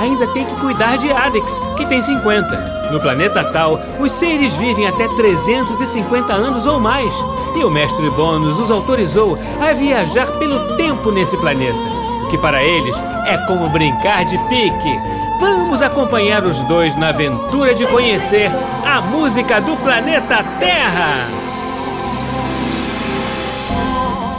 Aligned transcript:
ainda 0.00 0.26
tem 0.28 0.46
que 0.46 0.56
cuidar 0.56 0.96
de 0.96 1.12
Adix, 1.12 1.60
que 1.76 1.84
tem 1.86 2.00
50. 2.00 2.88
No 2.90 2.98
planeta 2.98 3.44
Tal, 3.44 3.78
os 4.00 4.10
seres 4.10 4.54
vivem 4.56 4.86
até 4.86 5.06
350 5.08 6.32
anos 6.32 6.66
ou 6.66 6.80
mais. 6.80 7.14
E 7.54 7.62
o 7.62 7.70
mestre 7.70 8.08
Bônus 8.10 8.58
os 8.58 8.70
autorizou 8.70 9.38
a 9.60 9.72
viajar 9.74 10.26
pelo 10.38 10.76
tempo 10.76 11.12
nesse 11.12 11.36
planeta, 11.36 11.78
o 12.24 12.28
que 12.28 12.38
para 12.38 12.62
eles 12.64 12.96
é 13.26 13.36
como 13.46 13.68
brincar 13.68 14.24
de 14.24 14.38
pique. 14.48 14.98
Vamos 15.38 15.82
acompanhar 15.82 16.44
os 16.44 16.62
dois 16.64 16.96
na 16.96 17.08
aventura 17.08 17.74
de 17.74 17.86
conhecer 17.86 18.50
a 18.84 19.00
música 19.00 19.60
do 19.60 19.76
planeta 19.76 20.42
Terra! 20.58 21.28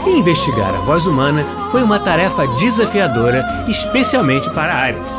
Investigar 0.06 0.74
a 0.76 0.80
voz 0.80 1.06
humana 1.06 1.46
foi 1.72 1.82
uma 1.82 2.00
tarefa 2.00 2.46
desafiadora, 2.48 3.66
especialmente 3.68 4.50
para 4.50 4.74
Ares. 4.74 5.12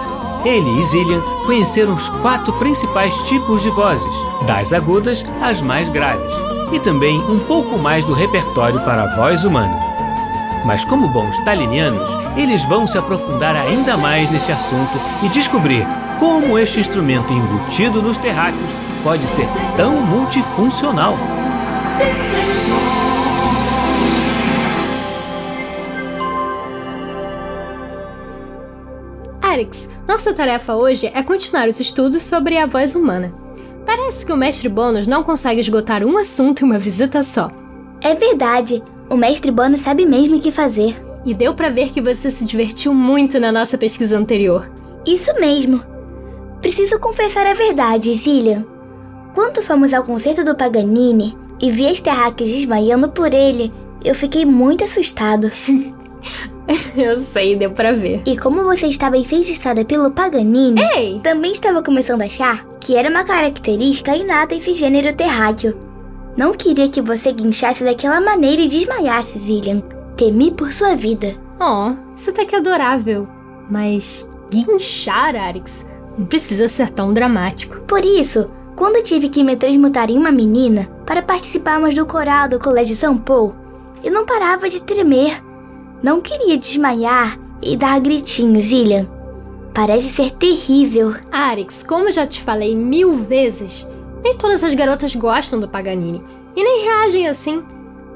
Ele 0.44 0.80
e 0.80 0.84
Zillian 0.84 1.20
conheceram 1.46 1.94
os 1.94 2.08
quatro 2.08 2.52
principais 2.54 3.14
tipos 3.28 3.62
de 3.62 3.70
vozes, 3.70 4.14
das 4.46 4.72
agudas 4.72 5.24
às 5.40 5.62
mais 5.62 5.88
graves, 5.88 6.32
e 6.72 6.80
também 6.80 7.20
um 7.20 7.38
pouco 7.38 7.78
mais 7.78 8.04
do 8.04 8.12
repertório 8.12 8.80
para 8.80 9.04
a 9.04 9.16
voz 9.16 9.44
humana. 9.44 9.78
Mas, 10.64 10.84
como 10.84 11.08
bons 11.08 11.36
talinianos, 11.44 12.08
eles 12.36 12.64
vão 12.64 12.86
se 12.86 12.98
aprofundar 12.98 13.54
ainda 13.54 13.96
mais 13.96 14.30
nesse 14.30 14.50
assunto 14.50 14.98
e 15.22 15.28
descobrir 15.28 15.86
como 16.18 16.58
este 16.58 16.80
instrumento 16.80 17.32
embutido 17.32 18.02
nos 18.02 18.16
terráqueos 18.16 18.70
pode 19.02 19.28
ser 19.28 19.46
tão 19.76 20.00
multifuncional. 20.00 21.16
Arix, 29.40 29.88
nossa 30.12 30.34
tarefa 30.34 30.74
hoje 30.74 31.10
é 31.14 31.22
continuar 31.22 31.68
os 31.68 31.80
estudos 31.80 32.22
sobre 32.22 32.58
a 32.58 32.66
voz 32.66 32.94
humana. 32.94 33.32
Parece 33.86 34.26
que 34.26 34.32
o 34.32 34.36
mestre 34.36 34.68
Bônus 34.68 35.06
não 35.06 35.24
consegue 35.24 35.58
esgotar 35.58 36.04
um 36.04 36.18
assunto 36.18 36.60
em 36.60 36.64
uma 36.66 36.78
visita 36.78 37.22
só. 37.22 37.50
É 37.98 38.14
verdade, 38.14 38.82
o 39.08 39.16
mestre 39.16 39.50
Bônus 39.50 39.80
sabe 39.80 40.04
mesmo 40.04 40.36
o 40.36 40.38
que 40.38 40.50
fazer. 40.50 40.94
E 41.24 41.32
deu 41.32 41.54
para 41.54 41.70
ver 41.70 41.90
que 41.90 42.02
você 42.02 42.30
se 42.30 42.44
divertiu 42.44 42.92
muito 42.92 43.40
na 43.40 43.50
nossa 43.50 43.78
pesquisa 43.78 44.18
anterior. 44.18 44.70
Isso 45.06 45.32
mesmo. 45.40 45.82
Preciso 46.60 47.00
confessar 47.00 47.46
a 47.46 47.54
verdade, 47.54 48.14
Zillian. 48.14 48.66
Quando 49.34 49.62
fomos 49.62 49.94
ao 49.94 50.04
concerto 50.04 50.44
do 50.44 50.54
Paganini 50.54 51.34
e 51.58 51.70
vi 51.70 51.88
as 51.88 52.02
terráqueas 52.02 52.50
desmaiando 52.50 53.08
por 53.08 53.32
ele, 53.32 53.72
eu 54.04 54.14
fiquei 54.14 54.44
muito 54.44 54.84
assustado. 54.84 55.50
Eu 56.96 57.18
sei, 57.18 57.56
deu 57.56 57.70
pra 57.70 57.92
ver. 57.92 58.22
E 58.26 58.36
como 58.36 58.62
você 58.62 58.86
estava 58.86 59.16
enfeitiçada 59.16 59.84
pelo 59.84 60.10
Paganini, 60.10 60.80
Ei! 60.94 61.20
também 61.22 61.52
estava 61.52 61.82
começando 61.82 62.22
a 62.22 62.26
achar 62.26 62.64
que 62.80 62.96
era 62.96 63.08
uma 63.08 63.24
característica 63.24 64.16
inata 64.16 64.54
esse 64.54 64.74
gênero 64.74 65.14
terráqueo. 65.14 65.76
Não 66.36 66.54
queria 66.54 66.88
que 66.88 67.02
você 67.02 67.32
guinchasse 67.32 67.84
daquela 67.84 68.20
maneira 68.20 68.62
e 68.62 68.68
desmaiasse, 68.68 69.38
Zillian. 69.38 69.82
Temi 70.16 70.50
por 70.50 70.72
sua 70.72 70.94
vida. 70.94 71.34
Oh, 71.60 71.92
isso 72.16 72.30
até 72.30 72.44
que 72.44 72.54
é 72.54 72.58
adorável. 72.58 73.28
Mas 73.70 74.26
guinchar, 74.50 75.36
Arix, 75.36 75.86
não 76.16 76.26
precisa 76.26 76.68
ser 76.68 76.90
tão 76.90 77.12
dramático. 77.12 77.80
Por 77.82 78.04
isso, 78.04 78.50
quando 78.76 79.02
tive 79.02 79.28
que 79.28 79.44
me 79.44 79.56
transmutar 79.56 80.10
em 80.10 80.18
uma 80.18 80.32
menina 80.32 80.88
para 81.06 81.22
participarmos 81.22 81.94
do 81.94 82.06
coral 82.06 82.48
do 82.48 82.58
Colégio 82.58 82.96
São 82.96 83.16
Paulo, 83.18 83.54
eu 84.02 84.10
não 84.10 84.26
parava 84.26 84.68
de 84.68 84.82
tremer. 84.82 85.42
Não 86.02 86.20
queria 86.20 86.56
desmaiar 86.56 87.38
e 87.62 87.76
dar 87.76 88.00
gritinhos, 88.00 88.64
Zillian. 88.64 89.08
Parece 89.72 90.10
ser 90.10 90.32
terrível. 90.32 91.14
Arix, 91.30 91.82
como 91.82 92.10
já 92.10 92.26
te 92.26 92.42
falei 92.42 92.74
mil 92.74 93.14
vezes, 93.14 93.88
nem 94.22 94.36
todas 94.36 94.64
as 94.64 94.74
garotas 94.74 95.14
gostam 95.14 95.60
do 95.60 95.68
Paganini 95.68 96.22
e 96.56 96.62
nem 96.62 96.84
reagem 96.84 97.28
assim. 97.28 97.62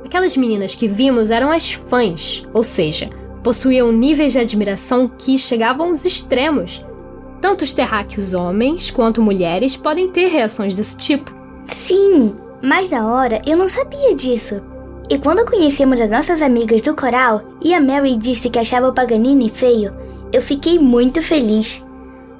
Aquelas 0.04 0.36
meninas 0.36 0.74
que 0.74 0.88
vimos 0.88 1.30
eram 1.30 1.50
as 1.50 1.72
fãs, 1.72 2.46
ou 2.52 2.64
seja, 2.64 3.08
possuíam 3.42 3.92
níveis 3.92 4.32
de 4.32 4.40
admiração 4.40 5.08
que 5.16 5.38
chegavam 5.38 5.88
aos 5.88 6.04
extremos. 6.04 6.84
Tanto 7.40 7.62
os 7.62 7.72
terráqueos 7.72 8.34
homens 8.34 8.90
quanto 8.90 9.22
mulheres 9.22 9.76
podem 9.76 10.08
ter 10.08 10.28
reações 10.28 10.74
desse 10.74 10.96
tipo. 10.96 11.34
Sim, 11.68 12.34
mas 12.60 12.90
na 12.90 13.06
hora 13.06 13.40
eu 13.46 13.56
não 13.56 13.68
sabia 13.68 14.14
disso. 14.14 14.60
E 15.08 15.18
quando 15.18 15.44
conhecemos 15.44 16.00
as 16.00 16.10
nossas 16.10 16.42
amigas 16.42 16.82
do 16.82 16.94
coral 16.94 17.42
e 17.62 17.72
a 17.72 17.80
Mary 17.80 18.16
disse 18.16 18.50
que 18.50 18.58
achava 18.58 18.88
o 18.88 18.92
Paganini 18.92 19.48
feio, 19.48 19.92
eu 20.32 20.42
fiquei 20.42 20.78
muito 20.78 21.22
feliz. 21.22 21.84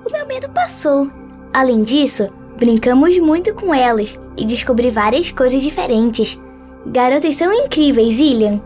O 0.05 0.13
meu 0.13 0.27
medo 0.27 0.49
passou. 0.49 1.09
Além 1.53 1.83
disso, 1.85 2.29
brincamos 2.57 3.17
muito 3.19 3.55
com 3.55 3.73
elas 3.73 4.21
e 4.37 4.45
descobri 4.45 4.91
várias 4.91 5.31
coisas 5.31 5.63
diferentes. 5.63 6.39
Garotas 6.87 7.37
são 7.37 7.53
incríveis, 7.53 8.15
Zillian. 8.15 8.61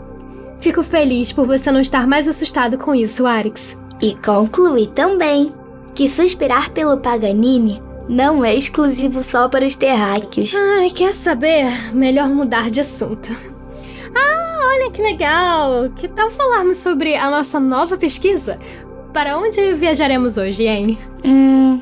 Fico 0.61 0.83
feliz 0.83 1.33
por 1.33 1.47
você 1.47 1.71
não 1.71 1.81
estar 1.81 2.07
mais 2.07 2.27
assustado 2.27 2.79
com 2.79 2.95
isso, 2.95 3.27
Arix. 3.27 3.77
E 4.01 4.15
concluí 4.15 4.87
também 4.87 5.53
que 5.95 6.09
suspirar 6.09 6.71
pelo 6.71 6.99
Paganini 6.99 7.83
não 8.09 8.45
é 8.45 8.55
exclusivo 8.55 9.23
só 9.23 9.49
para 9.49 9.67
os 9.67 9.77
terráqueos. 9.77 10.55
Ai, 10.55 10.91
quer 10.91 11.15
saber? 11.15 11.67
Melhor 11.93 12.29
mudar 12.29 12.71
de 12.71 12.81
assunto. 12.81 13.60
Ah, 14.15 14.59
olha 14.75 14.91
que 14.91 15.03
legal! 15.03 15.91
Que 15.97 16.09
tal 16.09 16.31
falarmos 16.31 16.79
sobre 16.79 17.15
a 17.15 17.31
nossa 17.31 17.59
nova 17.61 17.97
pesquisa? 17.97 18.59
Para 19.13 19.39
onde 19.39 19.75
viajaremos 19.75 20.37
hoje, 20.37 20.69
Anne? 20.69 20.99
Hum. 21.25 21.81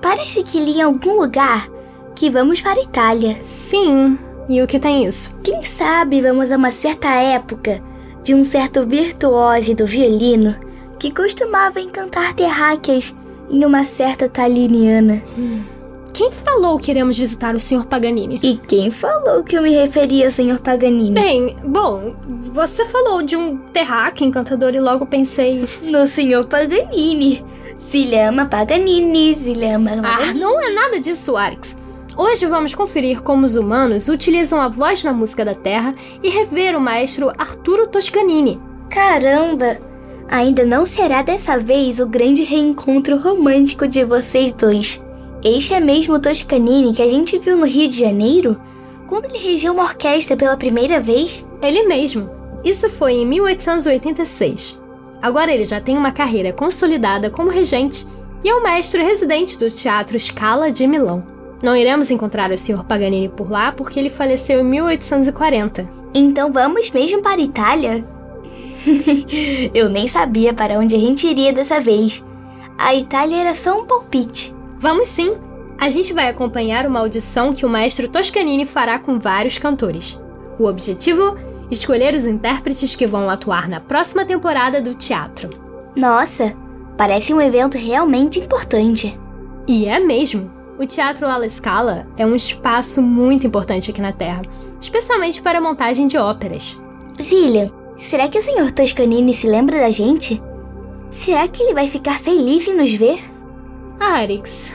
Parece 0.00 0.42
que 0.42 0.60
li 0.60 0.78
em 0.78 0.82
algum 0.82 1.20
lugar 1.20 1.68
que 2.14 2.30
vamos 2.30 2.60
para 2.60 2.80
a 2.80 2.84
Itália. 2.84 3.36
Sim, 3.40 4.18
e 4.48 4.62
o 4.62 4.66
que 4.66 4.78
tem 4.78 5.06
isso? 5.06 5.34
Quem 5.42 5.62
sabe 5.62 6.20
vamos 6.20 6.50
a 6.52 6.56
uma 6.56 6.70
certa 6.70 7.08
época 7.08 7.82
de 8.22 8.34
um 8.34 8.44
certo 8.44 8.86
virtuose 8.86 9.74
do 9.74 9.86
violino 9.86 10.56
que 10.98 11.10
costumava 11.10 11.80
encantar 11.80 12.34
terráqueas 12.34 13.14
em 13.50 13.64
uma 13.64 13.84
certa 13.84 14.28
taliniana. 14.28 15.22
Quem 16.14 16.30
falou 16.30 16.78
que 16.78 16.92
iremos 16.92 17.18
visitar 17.18 17.56
o 17.56 17.60
Sr. 17.60 17.86
Paganini? 17.86 18.38
E 18.40 18.56
quem 18.56 18.88
falou 18.88 19.42
que 19.42 19.58
eu 19.58 19.62
me 19.62 19.70
referia 19.70 20.26
ao 20.26 20.30
Sr. 20.30 20.60
Paganini? 20.60 21.10
Bem, 21.10 21.56
bom, 21.64 22.14
você 22.52 22.86
falou 22.86 23.20
de 23.20 23.36
um 23.36 23.56
terráqueo 23.72 24.24
encantador 24.24 24.72
e 24.76 24.80
logo 24.80 25.06
pensei. 25.06 25.68
No 25.82 26.06
Sr. 26.06 26.44
Paganini. 26.48 27.44
Se 27.80 28.04
lhe 28.04 28.16
ama 28.16 28.46
Paganini, 28.46 29.36
se 29.36 29.52
lhe 29.52 29.66
ama 29.66 29.90
Ah, 30.04 30.32
não 30.32 30.62
é 30.62 30.72
nada 30.72 31.00
disso, 31.00 31.36
Arix. 31.36 31.76
Hoje 32.16 32.46
vamos 32.46 32.76
conferir 32.76 33.20
como 33.20 33.44
os 33.44 33.56
humanos 33.56 34.08
utilizam 34.08 34.60
a 34.60 34.68
voz 34.68 35.02
na 35.02 35.12
música 35.12 35.44
da 35.44 35.54
Terra 35.54 35.96
e 36.22 36.30
rever 36.30 36.76
o 36.76 36.80
maestro 36.80 37.30
Arturo 37.36 37.88
Toscanini. 37.88 38.60
Caramba! 38.88 39.78
Ainda 40.28 40.64
não 40.64 40.86
será 40.86 41.22
dessa 41.22 41.58
vez 41.58 41.98
o 41.98 42.06
grande 42.06 42.44
reencontro 42.44 43.18
romântico 43.18 43.88
de 43.88 44.04
vocês 44.04 44.52
dois. 44.52 45.03
Este 45.44 45.74
é 45.74 45.80
mesmo 45.80 46.14
o 46.14 46.18
Toscanini 46.18 46.94
que 46.94 47.02
a 47.02 47.06
gente 47.06 47.38
viu 47.38 47.54
no 47.54 47.66
Rio 47.66 47.86
de 47.86 48.00
Janeiro? 48.00 48.58
Quando 49.06 49.26
ele 49.26 49.36
regeu 49.36 49.74
uma 49.74 49.82
orquestra 49.82 50.34
pela 50.34 50.56
primeira 50.56 50.98
vez? 50.98 51.46
Ele 51.60 51.82
mesmo. 51.82 52.30
Isso 52.64 52.88
foi 52.88 53.16
em 53.16 53.26
1886. 53.26 54.80
Agora 55.20 55.52
ele 55.52 55.64
já 55.64 55.82
tem 55.82 55.98
uma 55.98 56.12
carreira 56.12 56.50
consolidada 56.50 57.28
como 57.28 57.50
regente 57.50 58.06
e 58.42 58.48
é 58.48 58.54
o 58.54 58.62
mestre 58.62 59.02
residente 59.02 59.58
do 59.58 59.68
Teatro 59.68 60.18
Scala 60.18 60.72
de 60.72 60.86
Milão. 60.86 61.22
Não 61.62 61.76
iremos 61.76 62.10
encontrar 62.10 62.50
o 62.50 62.56
Sr. 62.56 62.82
Paganini 62.82 63.28
por 63.28 63.50
lá 63.50 63.70
porque 63.70 64.00
ele 64.00 64.08
faleceu 64.08 64.60
em 64.60 64.64
1840. 64.64 65.86
Então 66.14 66.50
vamos 66.50 66.90
mesmo 66.90 67.20
para 67.20 67.42
a 67.42 67.44
Itália? 67.44 68.02
Eu 69.74 69.90
nem 69.90 70.08
sabia 70.08 70.54
para 70.54 70.78
onde 70.78 70.96
a 70.96 70.98
gente 70.98 71.26
iria 71.26 71.52
dessa 71.52 71.80
vez. 71.80 72.24
A 72.78 72.94
Itália 72.94 73.36
era 73.36 73.54
só 73.54 73.78
um 73.78 73.84
palpite. 73.84 74.53
Vamos 74.84 75.08
sim! 75.08 75.38
A 75.78 75.88
gente 75.88 76.12
vai 76.12 76.28
acompanhar 76.28 76.86
uma 76.86 77.00
audição 77.00 77.54
que 77.54 77.64
o 77.64 77.68
maestro 77.70 78.06
Toscanini 78.06 78.66
fará 78.66 78.98
com 78.98 79.18
vários 79.18 79.56
cantores. 79.56 80.20
O 80.58 80.66
objetivo? 80.66 81.38
Escolher 81.70 82.12
os 82.12 82.26
intérpretes 82.26 82.94
que 82.94 83.06
vão 83.06 83.30
atuar 83.30 83.66
na 83.66 83.80
próxima 83.80 84.26
temporada 84.26 84.82
do 84.82 84.92
teatro. 84.92 85.48
Nossa, 85.96 86.54
parece 86.98 87.32
um 87.32 87.40
evento 87.40 87.78
realmente 87.78 88.38
importante. 88.38 89.18
E 89.66 89.86
é 89.86 89.98
mesmo! 89.98 90.52
O 90.78 90.84
Teatro 90.84 91.26
alla 91.26 91.48
Scala 91.48 92.06
é 92.18 92.26
um 92.26 92.34
espaço 92.34 93.00
muito 93.00 93.46
importante 93.46 93.90
aqui 93.90 94.02
na 94.02 94.12
Terra, 94.12 94.42
especialmente 94.78 95.40
para 95.40 95.60
a 95.60 95.62
montagem 95.62 96.06
de 96.06 96.18
óperas. 96.18 96.78
Zillian, 97.22 97.70
será 97.96 98.28
que 98.28 98.38
o 98.38 98.42
Sr. 98.42 98.70
Toscanini 98.70 99.32
se 99.32 99.48
lembra 99.48 99.78
da 99.78 99.90
gente? 99.90 100.42
Será 101.10 101.48
que 101.48 101.62
ele 101.62 101.72
vai 101.72 101.88
ficar 101.88 102.18
feliz 102.18 102.68
em 102.68 102.76
nos 102.76 102.92
ver? 102.92 103.32
Arix, 104.00 104.72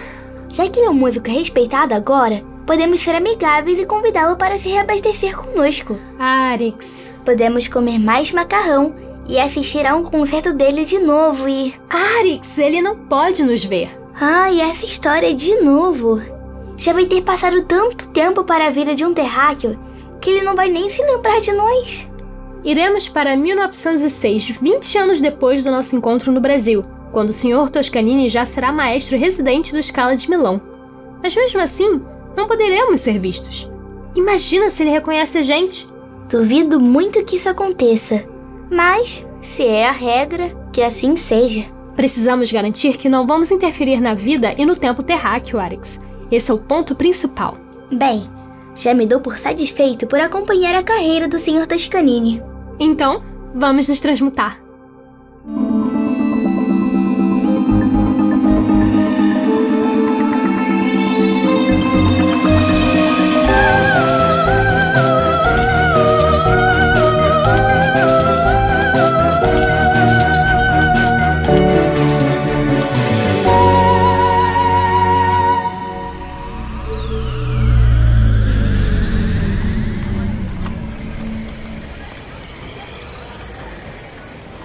Já 0.51 0.68
que 0.68 0.80
ele 0.80 0.88
é 0.88 0.89
um 0.89 0.94
músico 0.94 1.30
respeitado 1.30 1.94
agora, 1.94 2.44
podemos 2.66 3.00
ser 3.00 3.16
amigáveis 3.16 3.80
e 3.80 3.86
convidá-lo 3.86 4.36
para 4.36 4.57
se 4.57 4.69
reabastecer 4.69 5.38
conosco. 5.38 5.98
Arix. 6.18 7.12
Podemos 7.24 7.68
comer 7.68 8.00
mais 8.00 8.31
macarrão 8.31 8.95
e 9.27 9.39
assistir 9.39 9.86
a 9.86 9.95
um 9.95 10.04
concerto 10.04 10.54
dele 10.54 10.86
de 10.86 11.00
novo 11.00 11.48
e. 11.48 11.74
Arix, 11.89 12.57
ele 12.57 12.81
não 12.81 12.95
pode 12.95 13.44
nos 13.44 13.63
ver. 13.63 13.89
Ah, 14.19 14.51
e 14.51 14.60
essa 14.60 14.86
história 14.86 15.33
de 15.33 15.56
novo. 15.62 16.22
Já 16.75 16.94
vai 16.94 17.06
ter 17.06 17.22
passado 17.22 17.62
tanto 17.63 18.10
tempo 18.10 18.44
para 18.44 18.68
a 18.68 18.72
vida 18.72 18.95
de 18.95 19.06
um 19.06 19.13
terráqueo 19.13 19.80
que 20.19 20.30
ele 20.30 20.42
não 20.42 20.56
vai 20.56 20.69
nem 20.69 20.89
se 20.89 21.01
lembrar 21.04 21.39
de 21.39 21.54
nós. 21.54 22.10
Iremos 22.63 23.07
para 23.07 23.38
1906, 23.38 24.50
20 24.62 24.98
anos 24.98 25.22
depois 25.22 25.63
do 25.63 25.72
nosso 25.72 25.95
encontro 25.95 26.31
no 26.31 26.42
Brasil, 26.42 26.83
quando 27.12 27.30
o 27.30 27.34
Sr. 27.34 27.70
Toscanini 27.70 28.30
já 28.30 28.46
será 28.46 28.72
maestro 28.72 29.18
residente 29.18 29.74
do 29.74 29.82
Scala 29.82 30.16
de 30.16 30.30
Milão. 30.30 30.62
Mas 31.22 31.36
mesmo 31.36 31.60
assim, 31.62 32.02
não 32.36 32.48
poderemos 32.48 33.02
ser 33.02 33.20
vistos. 33.20 33.70
Imagina 34.16 34.70
se 34.70 34.84
ele 34.84 34.92
reconhece 34.92 35.38
a 35.38 35.42
gente. 35.42 35.88
Duvido 36.30 36.80
muito 36.80 37.24
que 37.24 37.36
isso 37.36 37.50
aconteça. 37.50 38.26
Mas, 38.70 39.28
se 39.42 39.66
é 39.66 39.88
a 39.88 39.92
regra, 39.92 40.56
que 40.72 40.82
assim 40.82 41.16
seja. 41.16 41.66
Precisamos 41.96 42.52
garantir 42.52 42.98
que 42.98 43.10
não 43.10 43.28
vamos 43.28 43.52
interferir 43.52 44.00
na 44.00 44.14
vida 44.14 44.54
e 44.58 44.66
no 44.66 44.76
tempo 44.76 45.04
terráqueo, 45.04 45.60
Arix. 45.60 46.00
Esse 46.32 46.52
é 46.52 46.54
o 46.54 46.60
ponto 46.60 46.96
principal. 46.96 47.58
Bem, 47.92 48.26
já 48.76 48.94
me 48.94 49.06
dou 49.06 49.20
por 49.20 49.38
satisfeito 49.38 50.08
por 50.08 50.20
acompanhar 50.20 50.76
a 50.76 50.84
carreira 50.84 51.28
do 51.28 51.40
Sr. 51.40 51.68
Toscanini. 51.68 52.42
Então, 52.80 53.22
vamos 53.54 53.90
nos 53.90 54.00
transmutar. 54.00 54.69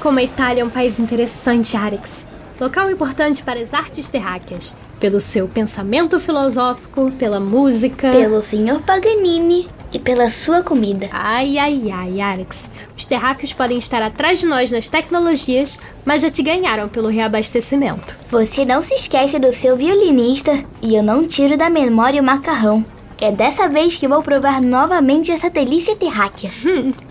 Como 0.04 0.18
a 0.18 0.22
Itália 0.22 0.60
é 0.60 0.64
um 0.66 0.68
país 0.68 0.98
interessante, 0.98 1.78
Arix. 1.78 2.26
Local 2.60 2.90
importante 2.90 3.42
para 3.42 3.58
as 3.58 3.72
artes 3.72 4.10
terráqueas. 4.10 4.76
Pelo 5.00 5.18
seu 5.18 5.48
pensamento 5.48 6.20
filosófico, 6.20 7.10
pela 7.12 7.40
música. 7.40 8.12
Pelo 8.12 8.42
Sr. 8.42 8.82
Paganini 8.84 9.66
e 9.90 9.98
pela 9.98 10.28
sua 10.28 10.62
comida. 10.62 11.08
Ai, 11.10 11.56
ai, 11.56 11.90
ai, 11.90 12.20
Alex. 12.20 12.68
Os 12.94 13.06
terráqueos 13.06 13.54
podem 13.54 13.78
estar 13.78 14.02
atrás 14.02 14.38
de 14.38 14.46
nós 14.46 14.70
nas 14.70 14.88
tecnologias, 14.88 15.80
mas 16.04 16.20
já 16.20 16.28
te 16.28 16.42
ganharam 16.42 16.86
pelo 16.86 17.08
reabastecimento. 17.08 18.14
Você 18.30 18.66
não 18.66 18.82
se 18.82 18.92
esquece 18.92 19.38
do 19.38 19.54
seu 19.54 19.74
violinista 19.74 20.52
e 20.82 20.94
eu 20.94 21.02
não 21.02 21.26
tiro 21.26 21.56
da 21.56 21.70
memória 21.70 22.20
o 22.20 22.24
macarrão. 22.24 22.84
É 23.24 23.32
dessa 23.32 23.66
vez 23.70 23.96
que 23.96 24.06
vou 24.06 24.22
provar 24.22 24.60
novamente 24.60 25.32
essa 25.32 25.48
delícia 25.48 25.96
terráquea. 25.96 26.50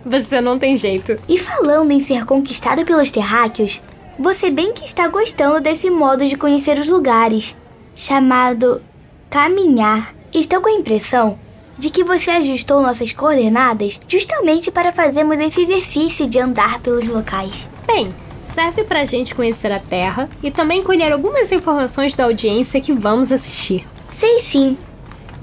Você 0.05 0.39
não 0.39 0.59
tem 0.59 0.77
jeito. 0.77 1.19
E 1.27 1.39
falando 1.39 1.89
em 1.89 1.99
ser 1.99 2.23
conquistado 2.23 2.85
pelos 2.85 3.09
terráqueos, 3.09 3.81
você 4.19 4.51
bem 4.51 4.73
que 4.73 4.85
está 4.85 5.07
gostando 5.07 5.59
desse 5.59 5.89
modo 5.89 6.23
de 6.23 6.37
conhecer 6.37 6.77
os 6.77 6.87
lugares, 6.87 7.55
chamado 7.95 8.79
caminhar. 9.27 10.13
Estou 10.31 10.61
com 10.61 10.69
a 10.69 10.73
impressão 10.73 11.39
de 11.79 11.89
que 11.89 12.03
você 12.03 12.29
ajustou 12.29 12.79
nossas 12.79 13.11
coordenadas 13.11 13.99
justamente 14.07 14.69
para 14.69 14.91
fazermos 14.91 15.39
esse 15.39 15.63
exercício 15.63 16.27
de 16.27 16.37
andar 16.37 16.79
pelos 16.81 17.07
locais. 17.07 17.67
Bem, 17.87 18.13
serve 18.45 18.83
pra 18.83 19.03
gente 19.03 19.33
conhecer 19.33 19.71
a 19.71 19.79
Terra 19.79 20.29
e 20.43 20.51
também 20.51 20.83
colher 20.83 21.11
algumas 21.11 21.51
informações 21.51 22.13
da 22.13 22.25
audiência 22.25 22.79
que 22.79 22.93
vamos 22.93 23.31
assistir. 23.31 23.87
Sei 24.11 24.39
sim. 24.39 24.77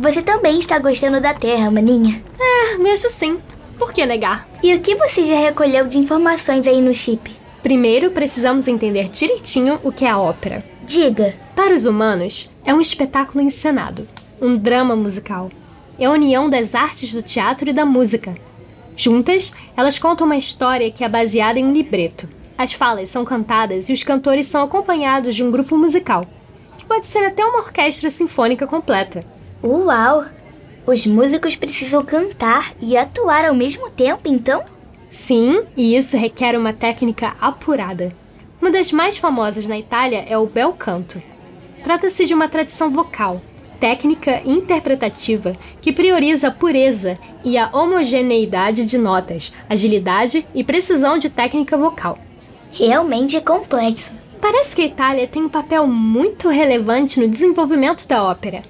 Você 0.01 0.23
também 0.23 0.59
está 0.59 0.79
gostando 0.79 1.21
da 1.21 1.35
Terra, 1.35 1.71
maninha. 1.71 2.23
É, 2.41 2.79
gosto 2.79 3.11
sim. 3.11 3.39
Por 3.79 3.93
que 3.93 4.07
negar? 4.07 4.49
E 4.63 4.75
o 4.75 4.81
que 4.81 4.95
você 4.95 5.23
já 5.25 5.37
recolheu 5.37 5.87
de 5.87 5.99
informações 5.99 6.67
aí 6.67 6.81
no 6.81 6.95
chip? 6.95 7.31
Primeiro, 7.63 8.11
precisamos 8.11 8.67
entender 8.67 9.11
direitinho 9.11 9.79
o 9.83 9.93
que 9.93 10.07
é 10.07 10.09
a 10.09 10.19
ópera. 10.19 10.65
Diga. 10.87 11.35
Para 11.55 11.75
os 11.75 11.85
humanos, 11.85 12.51
é 12.65 12.73
um 12.73 12.81
espetáculo 12.81 13.45
encenado, 13.45 14.09
um 14.41 14.57
drama 14.57 14.97
musical. 14.97 15.51
É 15.99 16.07
a 16.07 16.11
união 16.11 16.49
das 16.49 16.75
artes 16.75 17.13
do 17.13 17.21
teatro 17.21 17.69
e 17.69 17.75
da 17.75 17.85
música. 17.85 18.35
Juntas, 18.97 19.53
elas 19.77 19.99
contam 19.99 20.27
uma 20.27 20.39
história 20.39 20.91
que 20.91 21.05
é 21.05 21.09
baseada 21.11 21.59
em 21.59 21.67
um 21.67 21.75
libreto. 21.75 22.27
As 22.57 22.73
falas 22.73 23.11
são 23.11 23.23
cantadas 23.23 23.91
e 23.91 23.93
os 23.93 24.03
cantores 24.03 24.47
são 24.47 24.63
acompanhados 24.63 25.37
de 25.37 25.45
um 25.45 25.51
grupo 25.51 25.77
musical, 25.77 26.25
que 26.79 26.87
pode 26.87 27.05
ser 27.05 27.23
até 27.23 27.45
uma 27.45 27.59
orquestra 27.59 28.09
sinfônica 28.09 28.67
completa. 28.67 29.23
Uau! 29.63 30.25
Os 30.87 31.05
músicos 31.05 31.55
precisam 31.55 32.03
cantar 32.03 32.73
e 32.81 32.97
atuar 32.97 33.45
ao 33.45 33.55
mesmo 33.55 33.91
tempo, 33.91 34.23
então? 34.25 34.65
Sim, 35.07 35.65
e 35.77 35.95
isso 35.95 36.17
requer 36.17 36.57
uma 36.57 36.73
técnica 36.73 37.35
apurada. 37.39 38.11
Uma 38.59 38.71
das 38.71 38.91
mais 38.91 39.19
famosas 39.19 39.69
na 39.69 39.79
Itália 39.79 40.25
é 40.27 40.39
o 40.39 40.47
bel 40.47 40.73
canto. 40.73 41.23
Trata-se 41.85 42.25
de 42.25 42.33
uma 42.33 42.49
tradição 42.49 42.89
vocal, 42.89 43.43
técnica 43.79 44.41
interpretativa 44.47 45.55
que 45.83 45.93
prioriza 45.93 46.49
a 46.49 46.53
pureza 46.53 47.19
e 47.45 47.59
a 47.59 47.69
homogeneidade 47.71 48.87
de 48.87 48.97
notas, 48.97 49.53
agilidade 49.69 50.47
e 50.55 50.65
precisão 50.65 51.19
de 51.19 51.29
técnica 51.29 51.77
vocal. 51.77 52.19
Realmente 52.73 53.37
é 53.37 53.41
complexo. 53.43 54.15
Parece 54.41 54.75
que 54.75 54.81
a 54.81 54.87
Itália 54.87 55.27
tem 55.27 55.45
um 55.45 55.51
papel 55.51 55.87
muito 55.87 56.49
relevante 56.49 57.21
no 57.21 57.29
desenvolvimento 57.29 58.09
da 58.09 58.25
ópera. 58.25 58.63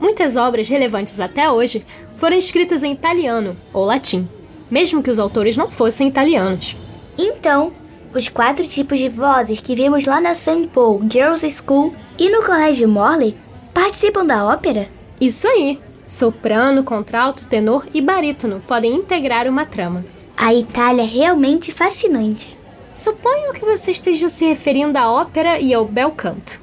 Muitas 0.00 0.36
obras 0.36 0.68
relevantes 0.68 1.20
até 1.20 1.50
hoje 1.50 1.84
foram 2.16 2.36
escritas 2.36 2.82
em 2.82 2.92
italiano 2.92 3.56
ou 3.72 3.84
latim, 3.84 4.28
mesmo 4.70 5.02
que 5.02 5.10
os 5.10 5.18
autores 5.18 5.56
não 5.56 5.70
fossem 5.70 6.08
italianos. 6.08 6.76
Então, 7.16 7.72
os 8.14 8.28
quatro 8.28 8.66
tipos 8.66 8.98
de 8.98 9.08
vozes 9.08 9.60
que 9.60 9.74
vimos 9.74 10.06
lá 10.06 10.20
na 10.20 10.34
St. 10.34 10.68
Paul 10.72 11.00
Girls' 11.10 11.50
School 11.50 11.94
e 12.18 12.30
no 12.30 12.44
Colégio 12.44 12.88
Morley 12.88 13.36
participam 13.72 14.24
da 14.24 14.44
ópera? 14.44 14.88
Isso 15.20 15.48
aí! 15.48 15.78
Soprano, 16.06 16.84
contralto, 16.84 17.46
tenor 17.46 17.86
e 17.94 18.00
barítono 18.00 18.62
podem 18.66 18.94
integrar 18.94 19.48
uma 19.48 19.64
trama. 19.64 20.04
A 20.36 20.52
Itália 20.52 21.02
é 21.02 21.06
realmente 21.06 21.72
fascinante. 21.72 22.56
Suponho 22.94 23.52
que 23.52 23.64
você 23.64 23.90
esteja 23.90 24.28
se 24.28 24.44
referindo 24.44 24.98
à 24.98 25.10
ópera 25.10 25.58
e 25.58 25.72
ao 25.72 25.84
bel 25.84 26.10
canto. 26.10 26.60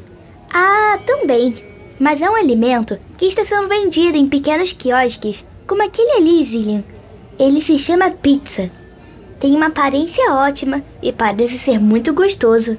Ah, 0.53 0.99
também. 1.05 1.70
Mas 2.01 2.19
é 2.19 2.27
um 2.27 2.35
alimento 2.35 2.97
que 3.15 3.27
está 3.27 3.45
sendo 3.45 3.67
vendido 3.67 4.17
em 4.17 4.27
pequenos 4.27 4.73
quiosques, 4.73 5.45
como 5.67 5.83
aquele 5.83 6.13
ali, 6.13 6.43
Zillian. 6.43 6.83
Ele 7.37 7.61
se 7.61 7.77
chama 7.77 8.09
pizza. 8.09 8.71
Tem 9.39 9.55
uma 9.55 9.67
aparência 9.67 10.33
ótima 10.33 10.81
e 10.99 11.13
parece 11.13 11.59
ser 11.59 11.79
muito 11.79 12.11
gostoso. 12.11 12.75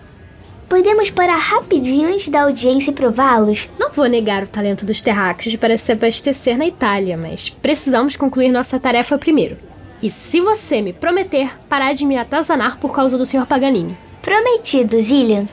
Podemos 0.68 1.08
parar 1.08 1.36
rapidinho 1.36 2.08
antes 2.08 2.30
da 2.30 2.42
audiência 2.42 2.90
e 2.90 2.94
prová-los? 2.94 3.70
Não 3.78 3.92
vou 3.92 4.08
negar 4.08 4.42
o 4.42 4.48
talento 4.48 4.84
dos 4.84 5.00
terráqueos 5.00 5.54
para 5.54 5.78
se 5.78 5.92
abastecer 5.92 6.58
na 6.58 6.66
Itália, 6.66 7.16
mas 7.16 7.48
precisamos 7.48 8.16
concluir 8.16 8.50
nossa 8.50 8.80
tarefa 8.80 9.16
primeiro. 9.16 9.56
E 10.02 10.10
se 10.10 10.40
você 10.40 10.82
me 10.82 10.92
prometer 10.92 11.56
parar 11.68 11.92
de 11.92 12.04
me 12.04 12.16
atazanar 12.16 12.76
por 12.78 12.92
causa 12.92 13.16
do 13.16 13.24
Sr. 13.24 13.46
Paganini? 13.46 13.96
Prometido, 14.20 15.00
Zillian. 15.00 15.48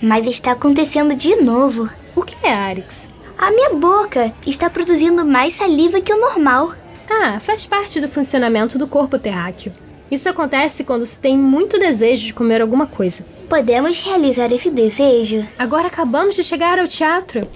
Mas 0.00 0.26
está 0.26 0.52
acontecendo 0.52 1.14
de 1.14 1.36
novo. 1.36 1.90
O 2.14 2.22
que 2.22 2.34
é, 2.46 2.52
Arix? 2.52 3.08
A 3.38 3.50
minha 3.50 3.70
boca 3.70 4.32
está 4.46 4.68
produzindo 4.68 5.24
mais 5.24 5.54
saliva 5.54 6.00
que 6.00 6.12
o 6.12 6.20
normal. 6.20 6.74
Ah, 7.08 7.40
faz 7.40 7.64
parte 7.64 8.00
do 8.00 8.08
funcionamento 8.08 8.78
do 8.78 8.86
corpo 8.86 9.18
terráqueo. 9.18 9.72
Isso 10.10 10.28
acontece 10.28 10.84
quando 10.84 11.06
se 11.06 11.18
tem 11.18 11.38
muito 11.38 11.78
desejo 11.78 12.26
de 12.26 12.34
comer 12.34 12.60
alguma 12.60 12.86
coisa. 12.86 13.24
Podemos 13.48 14.00
realizar 14.00 14.52
esse 14.52 14.70
desejo? 14.70 15.46
Agora 15.58 15.86
acabamos 15.86 16.36
de 16.36 16.42
chegar 16.42 16.78
ao 16.78 16.88
teatro. 16.88 17.48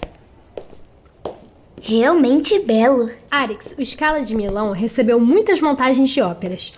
Realmente 1.80 2.58
belo. 2.60 3.10
Arix, 3.30 3.74
o 3.78 3.84
Scala 3.84 4.22
de 4.22 4.34
Milão 4.34 4.72
recebeu 4.72 5.20
muitas 5.20 5.60
montagens 5.60 6.08
de 6.10 6.20
óperas. 6.20 6.72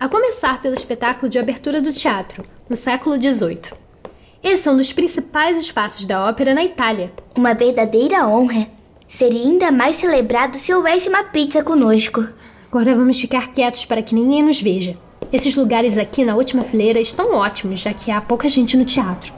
A 0.00 0.08
começar 0.08 0.60
pelo 0.60 0.74
espetáculo 0.74 1.30
de 1.30 1.38
abertura 1.38 1.80
do 1.80 1.92
teatro, 1.92 2.42
no 2.68 2.74
século 2.74 3.16
XVIII. 3.16 3.72
Esse 4.42 4.68
é 4.68 4.70
um 4.70 4.76
dos 4.76 4.92
principais 4.92 5.60
espaços 5.60 6.04
da 6.04 6.24
ópera 6.24 6.54
na 6.54 6.62
Itália. 6.62 7.12
Uma 7.36 7.54
verdadeira 7.54 8.26
honra. 8.26 8.68
Seria 9.06 9.42
ainda 9.42 9.72
mais 9.72 9.96
celebrado 9.96 10.56
se 10.56 10.72
houvesse 10.72 11.08
uma 11.08 11.24
pizza 11.24 11.62
conosco. 11.64 12.24
Agora 12.70 12.94
vamos 12.94 13.20
ficar 13.20 13.50
quietos 13.50 13.84
para 13.84 14.00
que 14.00 14.14
ninguém 14.14 14.42
nos 14.42 14.60
veja. 14.60 14.96
Esses 15.32 15.56
lugares 15.56 15.98
aqui 15.98 16.24
na 16.24 16.36
última 16.36 16.62
fileira 16.62 17.00
estão 17.00 17.34
ótimos, 17.34 17.80
já 17.80 17.92
que 17.92 18.12
há 18.12 18.20
pouca 18.20 18.48
gente 18.48 18.76
no 18.76 18.84
teatro. 18.84 19.32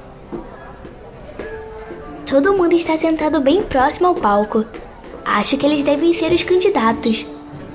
Todo 2.26 2.52
mundo 2.52 2.74
está 2.74 2.96
sentado 2.96 3.40
bem 3.40 3.62
próximo 3.62 4.08
ao 4.08 4.14
palco. 4.14 4.66
Acho 5.24 5.56
que 5.56 5.64
eles 5.64 5.82
devem 5.82 6.12
ser 6.12 6.32
os 6.32 6.42
candidatos. 6.42 7.24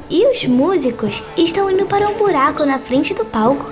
E 0.10 0.29
os 0.29 0.46
músicos 0.46 1.24
estão 1.36 1.72
indo 1.72 1.88
para 1.88 2.08
um 2.08 2.13
buraco 2.13 2.63
na 2.65 2.77
frente 2.77 3.15
do 3.15 3.25
palco. 3.25 3.65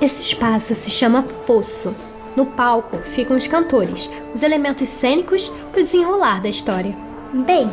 Esse 0.00 0.22
espaço 0.22 0.74
se 0.76 0.90
chama 0.90 1.22
fosso. 1.22 1.92
No 2.40 2.46
palco 2.46 2.96
ficam 3.02 3.36
os 3.36 3.46
cantores, 3.46 4.08
os 4.34 4.42
elementos 4.42 4.88
cênicos 4.88 5.52
e 5.76 5.78
o 5.78 5.82
desenrolar 5.82 6.40
da 6.40 6.48
história. 6.48 6.96
Bem, 7.34 7.70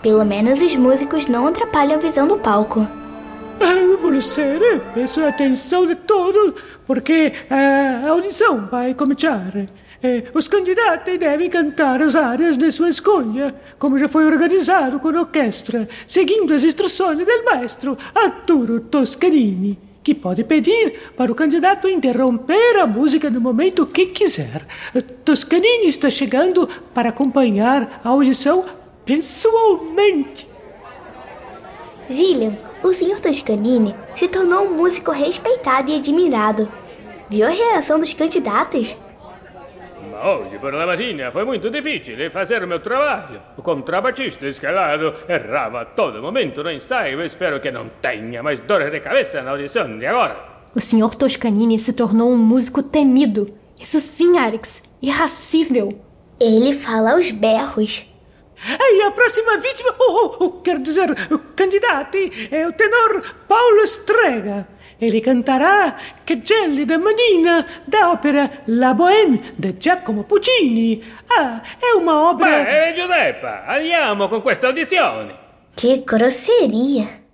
pelo 0.00 0.24
menos 0.24 0.62
os 0.62 0.74
músicos 0.74 1.26
não 1.26 1.46
atrapalham 1.46 1.96
a 1.96 2.00
visão 2.00 2.26
do 2.26 2.38
palco. 2.38 2.88
Buonasera, 4.00 4.80
peço 4.94 5.20
a 5.20 5.28
atenção 5.28 5.86
de 5.86 5.96
todos, 5.96 6.54
porque 6.86 7.30
a 7.50 8.08
audição 8.08 8.66
vai 8.66 8.94
começar. 8.94 9.52
Eh, 10.02 10.24
os 10.32 10.48
candidatos 10.48 11.18
devem 11.18 11.50
cantar 11.50 12.00
as 12.00 12.16
áreas 12.16 12.56
de 12.56 12.70
sua 12.70 12.88
escolha, 12.88 13.54
como 13.78 13.98
já 13.98 14.08
foi 14.08 14.24
organizado 14.24 14.98
com 14.98 15.10
a 15.10 15.20
orquestra, 15.20 15.86
seguindo 16.06 16.54
as 16.54 16.64
instruções 16.64 17.18
do 17.18 17.44
maestro 17.44 17.98
Arturo 18.14 18.80
Toscanini, 18.80 19.78
que 20.06 20.14
pode 20.14 20.44
pedir 20.44 21.10
para 21.16 21.32
o 21.32 21.34
candidato 21.34 21.88
interromper 21.88 22.76
a 22.76 22.86
música 22.86 23.28
no 23.28 23.40
momento 23.40 23.84
que 23.84 24.06
quiser. 24.06 24.64
Toscanini 25.24 25.88
está 25.88 26.08
chegando 26.08 26.68
para 26.94 27.08
acompanhar 27.08 28.00
a 28.04 28.10
audição 28.10 28.64
pessoalmente. 29.04 30.48
Zillian, 32.08 32.56
o 32.84 32.92
Sr. 32.92 33.20
Toscanini 33.20 33.96
se 34.14 34.28
tornou 34.28 34.66
um 34.66 34.76
músico 34.76 35.10
respeitado 35.10 35.90
e 35.90 35.96
admirado. 35.96 36.70
Viu 37.28 37.44
a 37.44 37.50
reação 37.50 37.98
dos 37.98 38.14
candidatos? 38.14 38.96
Ma 40.16 40.30
oggi 40.30 40.56
per 40.56 40.72
la 40.72 40.86
mattina 40.86 41.30
foi 41.30 41.44
muito 41.44 41.68
difficile 41.68 42.30
fazer 42.30 42.62
o 42.62 42.66
meu 42.66 42.80
trabalho. 42.80 43.42
O 43.56 43.62
contrabaixista 43.62 44.46
escalado 44.46 45.14
errava 45.28 45.82
a 45.82 45.84
todo 45.84 46.22
momento 46.22 46.62
no 46.62 46.70
ensaio. 46.70 47.20
Espero 47.22 47.60
que 47.60 47.70
não 47.70 47.90
tenha 48.00 48.42
mais 48.42 48.58
dores 48.60 48.90
de 48.90 49.00
cabeça 49.00 49.42
na 49.42 49.50
audição 49.50 49.98
de 49.98 50.06
agora. 50.06 50.64
O 50.74 50.80
Sr. 50.80 51.14
Toscanini 51.16 51.78
se 51.78 51.92
tornou 51.92 52.30
um 52.32 52.38
músico 52.38 52.82
temido. 52.82 53.52
Isso 53.78 54.00
sim, 54.00 54.38
Alex, 54.38 54.82
irracível. 55.02 56.00
Ele 56.40 56.72
fala 56.72 57.12
aos 57.12 57.30
berros. 57.30 58.10
E 58.80 59.02
a 59.02 59.10
próxima 59.10 59.58
vítima, 59.58 59.94
oh, 59.98 60.36
oh, 60.40 60.50
quero 60.62 60.78
dizer, 60.78 61.10
o 61.30 61.38
candidato, 61.54 62.16
é 62.50 62.66
o 62.66 62.72
tenor 62.72 63.34
Paulo 63.46 63.82
Strega. 63.82 64.66
Ele 64.98 65.20
cantará 65.20 65.94
Che 66.24 66.40
gelida 66.42 66.98
manina 66.98 67.66
da 67.84 68.10
ópera 68.10 68.48
La 68.66 68.94
Bohème 68.94 69.38
de 69.58 69.76
Giacomo 69.76 70.24
Puccini. 70.24 71.02
Ah, 71.26 71.60
è 71.78 71.98
una 71.98 72.30
opera... 72.30 72.62
Beh, 72.62 72.94
Giuseppa, 72.94 73.66
andiamo 73.66 74.28
con 74.28 74.40
questa 74.40 74.68
audizione. 74.68 75.34
Que 75.74 76.02
grosseria! 76.04 77.25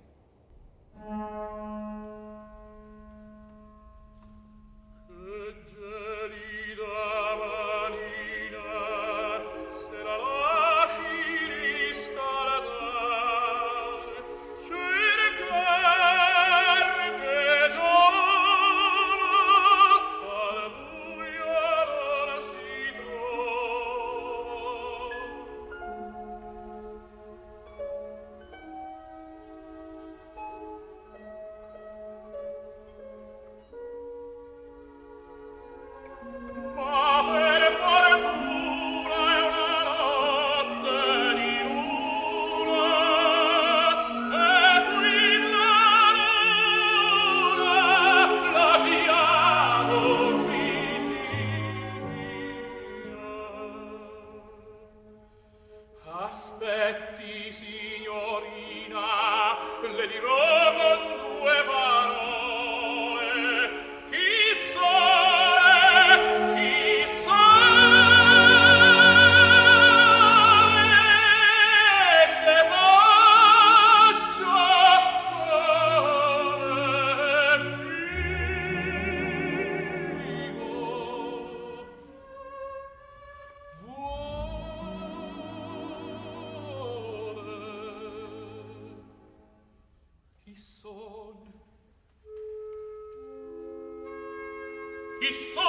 Isso! 95.23 95.62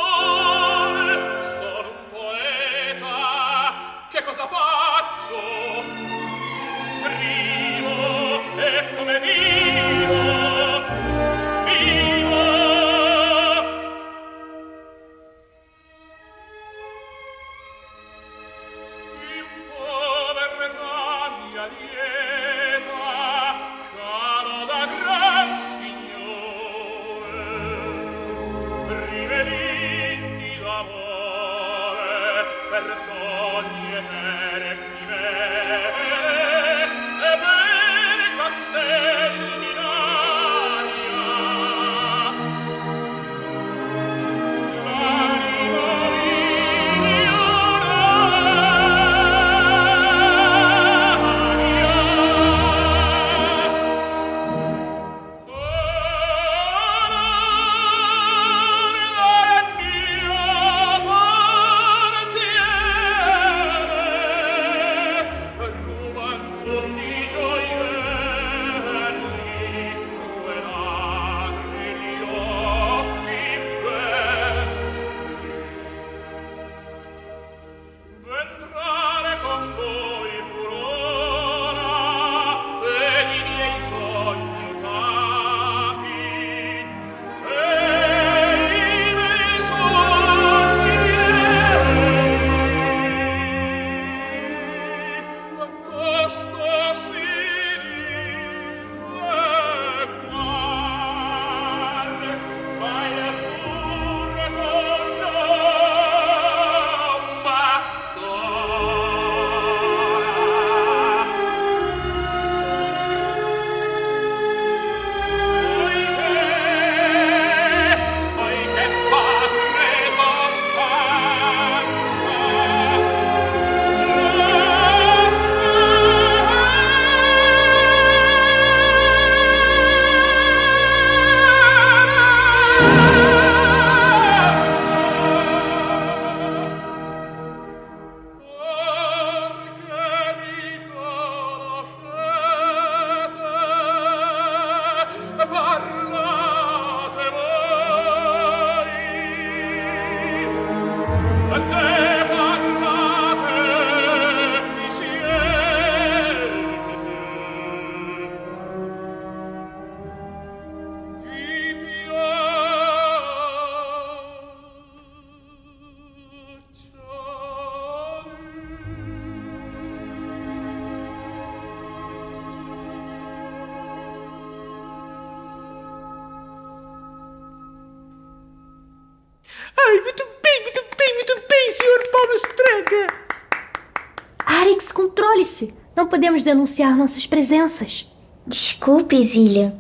Podemos 186.25 186.43
denunciar 186.43 186.97
nossas 186.97 187.27
presenças. 187.27 188.11
Desculpe, 188.47 189.23
Zillian, 189.23 189.75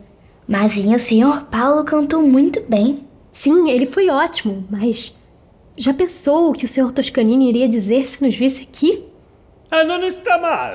mas 0.47 0.77
o 0.77 0.99
Sr. 0.99 1.47
Paulo 1.51 1.83
cantou 1.85 2.21
muito 2.21 2.61
bem. 2.69 3.03
Sim, 3.33 3.71
ele 3.71 3.87
foi 3.87 4.11
ótimo, 4.11 4.63
mas. 4.71 5.19
Já 5.79 5.95
pensou 5.95 6.51
o 6.51 6.53
que 6.53 6.67
o 6.67 6.69
Sr. 6.69 6.93
Toscanini 6.93 7.49
iria 7.49 7.67
dizer 7.67 8.07
se 8.07 8.23
nos 8.23 8.37
visse 8.37 8.63
aqui? 8.63 9.05
Ah, 9.71 9.85
não 9.85 10.07
está 10.07 10.37
mal. 10.37 10.75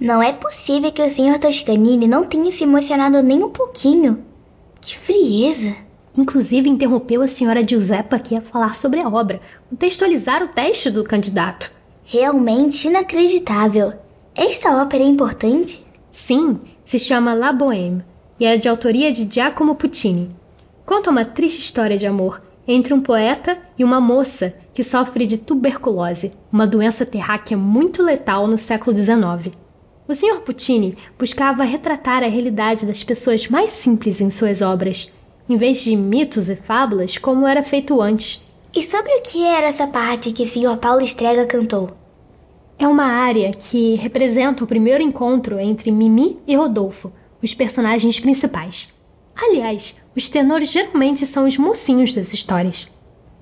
Não 0.00 0.20
é 0.20 0.32
possível 0.32 0.90
que 0.90 1.00
o 1.00 1.08
Sr. 1.08 1.38
Toscanini 1.40 2.08
não 2.08 2.24
tenha 2.24 2.50
se 2.50 2.64
emocionado 2.64 3.22
nem 3.22 3.40
um 3.40 3.50
pouquinho. 3.50 4.24
Que 4.80 4.98
frieza! 4.98 5.76
Inclusive 6.18 6.68
interrompeu 6.68 7.22
a 7.22 7.28
senhora 7.28 7.66
Giuseppa 7.66 8.18
que 8.18 8.34
ia 8.34 8.40
falar 8.40 8.74
sobre 8.74 8.98
a 9.00 9.08
obra, 9.08 9.40
contextualizar 9.70 10.42
o 10.42 10.48
teste 10.48 10.90
do 10.90 11.04
candidato. 11.04 11.72
Realmente 12.04 12.88
inacreditável. 12.88 13.92
Esta 14.34 14.80
ópera 14.80 15.04
é 15.04 15.06
importante? 15.06 15.84
Sim, 16.10 16.58
se 16.86 16.98
chama 16.98 17.34
La 17.34 17.52
Bohème 17.52 18.02
e 18.40 18.46
é 18.46 18.56
de 18.56 18.66
autoria 18.66 19.12
de 19.12 19.28
Giacomo 19.30 19.74
Puccini. 19.74 20.34
Conta 20.86 21.10
uma 21.10 21.22
triste 21.24 21.58
história 21.60 21.98
de 21.98 22.06
amor 22.06 22.40
entre 22.66 22.94
um 22.94 23.00
poeta 23.00 23.58
e 23.78 23.84
uma 23.84 24.00
moça 24.00 24.54
que 24.72 24.82
sofre 24.82 25.26
de 25.26 25.36
tuberculose, 25.36 26.32
uma 26.50 26.66
doença 26.66 27.04
terráquea 27.04 27.58
muito 27.58 28.02
letal 28.02 28.46
no 28.46 28.56
século 28.56 28.96
XIX. 28.96 29.54
O 30.08 30.14
Sr. 30.14 30.40
Puccini 30.40 30.96
buscava 31.18 31.62
retratar 31.62 32.22
a 32.22 32.28
realidade 32.28 32.86
das 32.86 33.02
pessoas 33.02 33.46
mais 33.48 33.70
simples 33.72 34.18
em 34.20 34.30
suas 34.30 34.62
obras, 34.62 35.12
em 35.46 35.56
vez 35.56 35.84
de 35.84 35.94
mitos 35.94 36.48
e 36.48 36.56
fábulas 36.56 37.18
como 37.18 37.46
era 37.46 37.62
feito 37.62 38.00
antes. 38.00 38.48
E 38.74 38.82
sobre 38.82 39.12
o 39.12 39.22
que 39.22 39.44
era 39.44 39.66
essa 39.66 39.86
parte 39.86 40.32
que 40.32 40.44
o 40.44 40.46
Sr. 40.46 40.78
Paulo 40.78 41.02
Estrega 41.02 41.44
cantou? 41.44 42.01
É 42.82 42.88
uma 42.88 43.04
área 43.04 43.52
que 43.52 43.94
representa 43.94 44.64
o 44.64 44.66
primeiro 44.66 45.04
encontro 45.04 45.56
entre 45.60 45.92
Mimi 45.92 46.40
e 46.48 46.56
Rodolfo, 46.56 47.12
os 47.40 47.54
personagens 47.54 48.18
principais. 48.18 48.92
Aliás, 49.36 49.96
os 50.16 50.28
tenores 50.28 50.72
geralmente 50.72 51.24
são 51.24 51.46
os 51.46 51.56
mocinhos 51.56 52.12
das 52.12 52.34
histórias. 52.34 52.88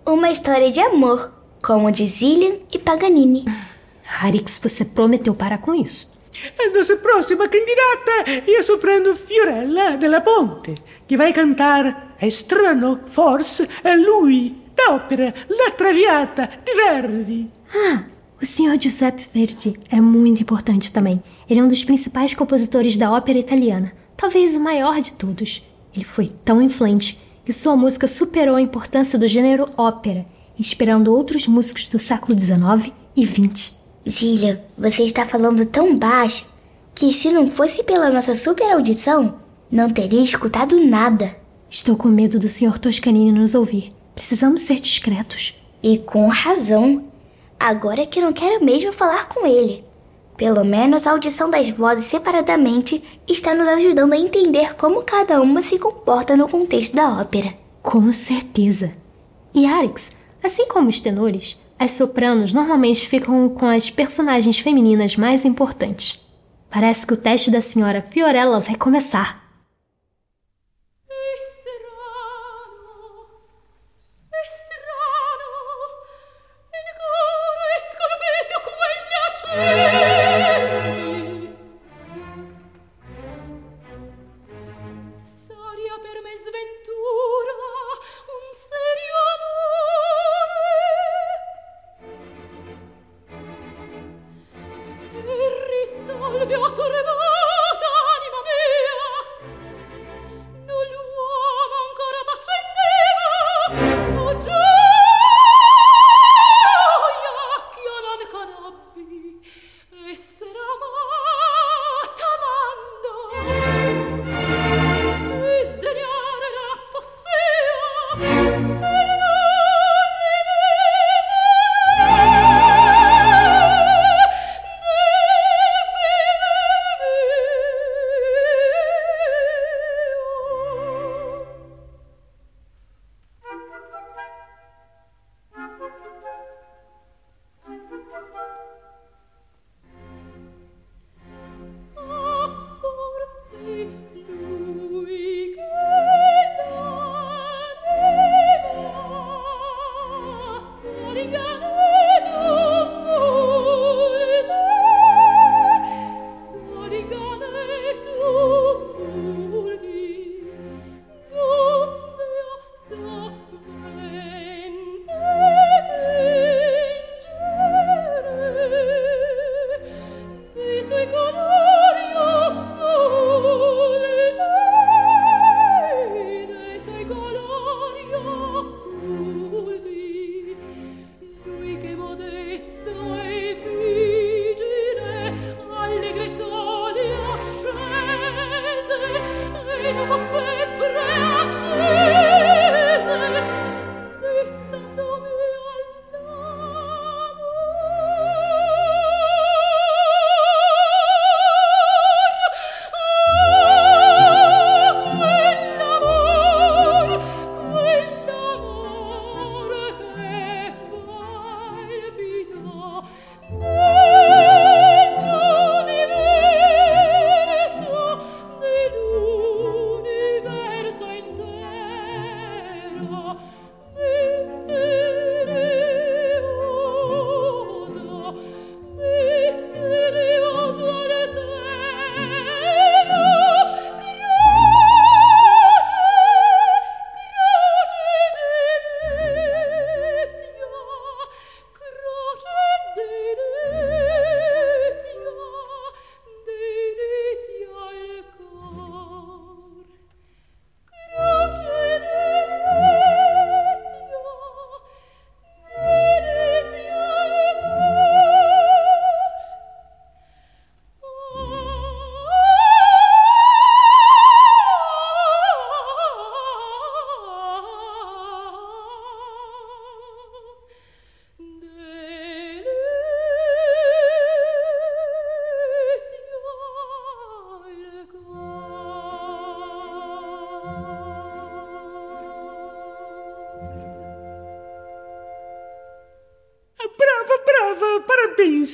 Uma 0.05 0.31
história 0.31 0.71
de 0.71 0.79
amor, 0.79 1.33
como 1.63 1.91
de 1.91 2.07
Zillian 2.07 2.57
e 2.71 2.79
Paganini. 2.79 3.47
Arix, 4.21 4.61
você 4.63 4.85
prometeu 4.85 5.35
parar 5.35 5.57
com 5.57 5.75
isso. 5.75 6.11
A 6.61 6.77
nossa 6.77 6.99
próxima 6.99 7.49
candidata 7.49 8.31
é 8.47 8.59
a 8.59 8.63
soprano 8.63 9.17
Fiorella 9.17 9.97
della 9.97 10.21
Ponte, 10.21 10.75
que 11.09 11.17
vai 11.17 11.33
cantar 11.33 12.15
Strano 12.25 13.01
Force 13.07 13.67
a 13.83 13.95
Lui, 13.95 14.55
da 14.77 14.97
ópera 14.97 15.33
La 15.49 15.71
Traviata 15.71 16.47
de 16.63 16.75
Verdi. 16.75 17.51
Ah, 17.75 18.05
o 18.41 18.47
Sr. 18.47 18.81
Giuseppe 18.81 19.27
Verdi 19.35 19.75
é 19.91 20.01
muito 20.01 20.41
importante 20.41 20.91
também. 20.91 21.23
Ele 21.49 21.61
é 21.61 21.63
um 21.63 21.69
dos 21.69 21.85
principais 21.85 22.33
compositores 22.33 22.97
da 22.97 23.13
ópera 23.13 23.39
italiana, 23.39 23.93
talvez 24.17 24.55
o 24.55 24.61
maior 24.61 25.01
de 25.01 25.13
todos. 25.13 25.63
Ele 25.95 26.05
foi 26.05 26.29
tão 26.45 26.63
influente 26.63 27.19
que 27.45 27.53
sua 27.53 27.77
música 27.77 28.09
superou 28.09 28.57
a 28.57 28.63
importância 28.63 29.19
do 29.19 29.29
gênero 29.29 29.69
ópera, 29.77 30.25
inspirando 30.59 31.13
outros 31.13 31.47
músicos 31.47 31.87
do 31.87 31.99
século 31.99 32.39
XIX 32.39 32.93
e 33.15 33.27
XX. 33.27 33.75
Gillian, 34.07 34.59
você 34.79 35.03
está 35.03 35.27
falando 35.27 35.67
tão 35.67 35.99
baixo 35.99 36.47
que 36.95 37.13
se 37.13 37.31
não 37.31 37.47
fosse 37.47 37.83
pela 37.83 38.11
nossa 38.11 38.35
super 38.35 38.73
audição, 38.73 39.35
não 39.71 39.91
teria 39.91 40.23
escutado 40.23 40.83
nada. 40.83 41.37
Estou 41.69 41.95
com 41.95 42.09
medo 42.09 42.39
do 42.39 42.49
Sr. 42.49 42.79
Toscanini 42.79 43.33
nos 43.33 43.55
ouvir. 43.55 43.93
Precisamos 44.15 44.63
ser 44.63 44.81
discretos. 44.81 45.55
E 45.83 45.99
com 45.99 46.27
razão. 46.29 47.10
Agora 47.61 48.07
que 48.07 48.23
não 48.23 48.33
quero 48.33 48.65
mesmo 48.65 48.91
falar 48.91 49.29
com 49.29 49.47
ele. 49.47 49.85
Pelo 50.35 50.65
menos 50.65 51.07
a 51.07 51.11
audição 51.11 51.51
das 51.51 51.69
vozes 51.69 52.07
separadamente 52.07 53.05
está 53.29 53.55
nos 53.55 53.69
ajudando 53.69 54.15
a 54.15 54.17
entender 54.17 54.75
como 54.77 55.03
cada 55.03 55.43
uma 55.43 55.61
se 55.61 55.79
comporta 55.79 56.35
no 56.35 56.49
contexto 56.49 56.97
da 56.97 57.21
ópera. 57.21 57.53
Com 57.83 58.11
certeza. 58.15 58.95
E 59.55 59.67
Arix, 59.67 60.11
assim 60.43 60.67
como 60.69 60.89
os 60.89 61.01
tenores, 61.01 61.59
as 61.79 61.91
sopranos 61.91 62.55
normalmente 62.55 63.07
ficam 63.07 63.51
com 63.51 63.67
as 63.67 63.91
personagens 63.91 64.59
femininas 64.59 65.15
mais 65.15 65.45
importantes. 65.45 66.19
Parece 66.71 67.07
que 67.07 67.13
o 67.13 67.17
teste 67.19 67.51
da 67.51 67.61
senhora 67.61 68.01
Fiorella 68.01 68.59
vai 68.59 68.75
começar. 68.75 69.50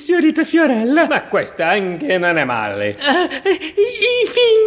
Signorita 0.07 0.45
Fiorella. 0.45 1.05
Ma 1.05 1.23
questa 1.23 1.67
anche 1.67 2.17
non 2.17 2.37
è 2.37 2.45
male. 2.45 2.95
Ah, 3.01 3.23
enfim, 3.23 4.57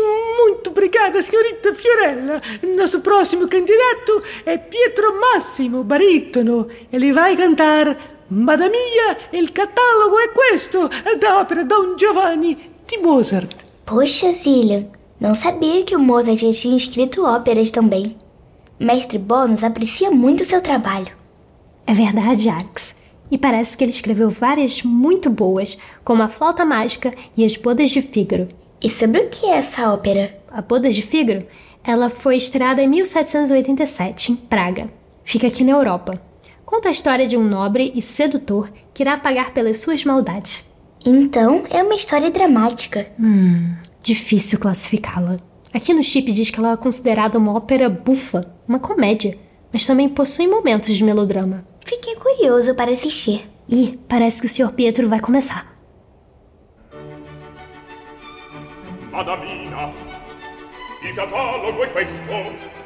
muito 0.44 0.68
obrigada, 0.68 1.22
senhorita 1.22 1.72
Fiorella. 1.72 2.40
Nosso 2.76 3.00
próximo 3.00 3.48
candidato 3.48 4.22
é 4.44 4.58
Pietro 4.58 5.18
Massimo, 5.18 5.82
barítono. 5.82 6.68
Ele 6.92 7.12
vai 7.12 7.36
cantar 7.36 7.96
Madame 8.28 8.70
mia, 8.70 9.40
il 9.40 9.50
catalogo 9.50 10.18
è 10.18 10.30
questo, 10.30 10.88
da 11.18 11.40
ópera 11.40 11.64
Don 11.64 11.96
Giovanni 11.96 12.56
de 12.86 12.98
Mozart. 12.98 13.64
Poxa, 13.86 14.32
Zillian, 14.32 14.88
não 15.18 15.34
sabia 15.34 15.82
que 15.84 15.96
o 15.96 15.98
Mozart 15.98 16.38
tinha 16.52 16.76
escrito 16.76 17.24
óperas 17.24 17.70
também. 17.70 18.14
Mestre 18.78 19.18
Bônus 19.18 19.64
aprecia 19.64 20.10
muito 20.10 20.44
seu 20.44 20.60
trabalho. 20.60 21.12
É 21.86 21.92
verdade, 21.94 22.48
Alex. 22.48 22.99
E 23.30 23.38
parece 23.38 23.76
que 23.76 23.84
ele 23.84 23.92
escreveu 23.92 24.28
várias 24.28 24.82
muito 24.82 25.30
boas, 25.30 25.78
como 26.04 26.22
A 26.22 26.28
Flauta 26.28 26.64
Mágica 26.64 27.14
e 27.36 27.44
As 27.44 27.56
Bodas 27.56 27.90
de 27.90 28.02
Fígaro. 28.02 28.48
E 28.82 28.88
sobre 28.88 29.20
o 29.20 29.28
que 29.28 29.46
é 29.46 29.56
essa 29.56 29.92
ópera? 29.92 30.38
A 30.50 30.60
Bodas 30.60 30.94
de 30.94 31.02
Fígaro? 31.02 31.46
Ela 31.84 32.08
foi 32.08 32.36
estreada 32.36 32.82
em 32.82 32.88
1787, 32.88 34.32
em 34.32 34.36
Praga. 34.36 34.90
Fica 35.22 35.46
aqui 35.46 35.62
na 35.62 35.72
Europa. 35.72 36.20
Conta 36.64 36.88
a 36.88 36.92
história 36.92 37.26
de 37.26 37.36
um 37.36 37.44
nobre 37.44 37.92
e 37.94 38.02
sedutor 38.02 38.70
que 38.92 39.02
irá 39.02 39.16
pagar 39.16 39.52
pelas 39.52 39.78
suas 39.78 40.04
maldades. 40.04 40.68
Então, 41.04 41.64
é 41.70 41.82
uma 41.82 41.94
história 41.94 42.30
dramática. 42.30 43.06
Hum, 43.18 43.74
difícil 44.02 44.58
classificá-la. 44.58 45.38
Aqui 45.72 45.94
no 45.94 46.02
chip 46.02 46.30
diz 46.32 46.50
que 46.50 46.58
ela 46.58 46.72
é 46.72 46.76
considerada 46.76 47.38
uma 47.38 47.54
ópera 47.54 47.88
bufa, 47.88 48.52
uma 48.66 48.78
comédia, 48.78 49.38
mas 49.72 49.86
também 49.86 50.08
possui 50.08 50.46
momentos 50.46 50.94
de 50.94 51.04
melodrama. 51.04 51.64
Fiquei 51.84 52.16
curioso 52.16 52.74
para 52.74 52.90
assistir. 52.90 53.48
E 53.68 53.96
parece 54.08 54.40
que 54.40 54.46
o 54.46 54.50
Sr. 54.50 54.72
Pietro 54.72 55.08
vai 55.08 55.20
começar. 55.20 55.66
Madamina, 59.10 59.92
il 61.02 61.14
catalogo 61.14 61.82
è 61.82 61.92
questo, 61.92 62.30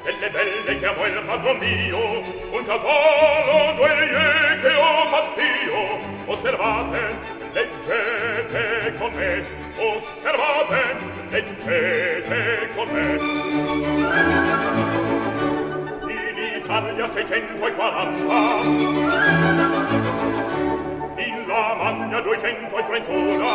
delle 0.05 0.31
belle 0.31 0.79
che 0.79 0.87
amo 0.87 1.07
il 1.07 1.23
padron 1.27 1.59
mio, 1.59 2.21
un 2.51 2.65
catalogo 2.65 3.85
è 3.85 4.59
che 4.61 4.75
ho 4.75 5.09
fatto 5.11 5.41
io. 5.41 6.01
Osservate, 6.27 7.19
leggete 7.53 8.95
con 8.99 9.13
me, 9.13 9.45
osservate, 9.77 10.97
leggete 11.31 12.71
con 12.75 12.89
me. 12.89 14.94
Italia 16.75 17.07
640 17.07 17.63
in 21.23 21.47
Lamagna 21.47 22.19
231 22.21 23.47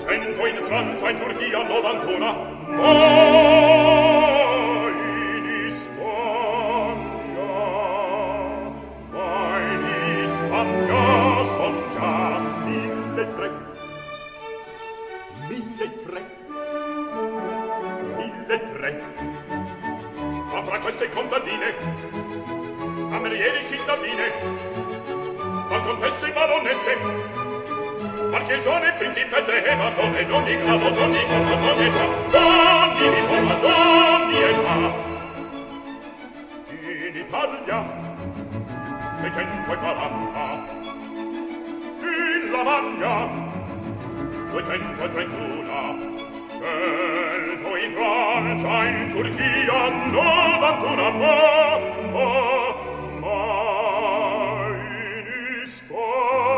cento 0.00 0.46
in 0.46 0.56
Francia 0.64 1.10
in 1.10 1.16
Turchia 1.18 1.62
91 1.64 2.32
mai 2.64 2.96
in 5.36 5.44
Ispagna 5.68 7.04
mai 9.12 9.74
in 9.74 9.84
Ispagna 10.24 11.44
son 11.44 11.76
già 11.92 12.40
mille 12.64 13.28
tre 13.28 13.67
queste 20.88 21.10
contadine 21.10 21.74
camerieri 23.10 23.66
cittadine 23.66 24.32
balcontesse 25.68 26.28
e 26.28 26.32
baronesse 26.32 26.96
marchesone 28.30 28.94
principesse 28.94 29.64
e 29.64 29.74
madone 29.74 30.24
doni 30.24 30.58
cavo 30.64 30.88
doni 30.88 31.26
corpo 31.26 31.56
doni 31.56 31.84
età 31.88 32.06
doni 32.30 33.10
di 33.10 33.20
forma 33.20 33.54
doni 33.56 34.36
età 34.40 34.76
in 36.70 37.16
Italia 37.16 37.78
640 39.20 40.40
in 42.00 42.50
Lavagna 42.50 43.14
231 44.52 46.17
cento 46.58 47.76
in 47.76 47.92
Francia, 47.94 48.88
in 48.88 49.08
Turchia, 49.08 49.80
novant'una 50.10 51.10
bomba, 51.10 52.18
ma 53.20 53.38
in 54.66 55.26
Ispagna 55.62 56.57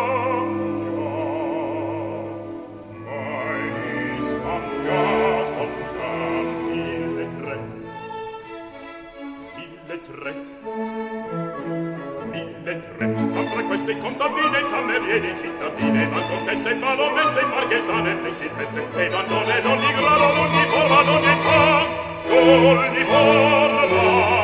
contadine 14.21 14.69
camerieri 14.69 15.35
cittadine 15.39 16.07
ma 16.09 16.21
contesse 16.21 16.75
baronesse 16.75 17.43
marchesane 17.43 18.15
principesse 18.17 18.87
e 18.93 19.09
bandone 19.09 19.61
non 19.63 19.79
di 19.79 19.93
grado 19.95 20.35
non 20.35 20.51
di 20.51 20.65
forma 20.69 21.03
di 22.91 23.05
forma 23.05 24.40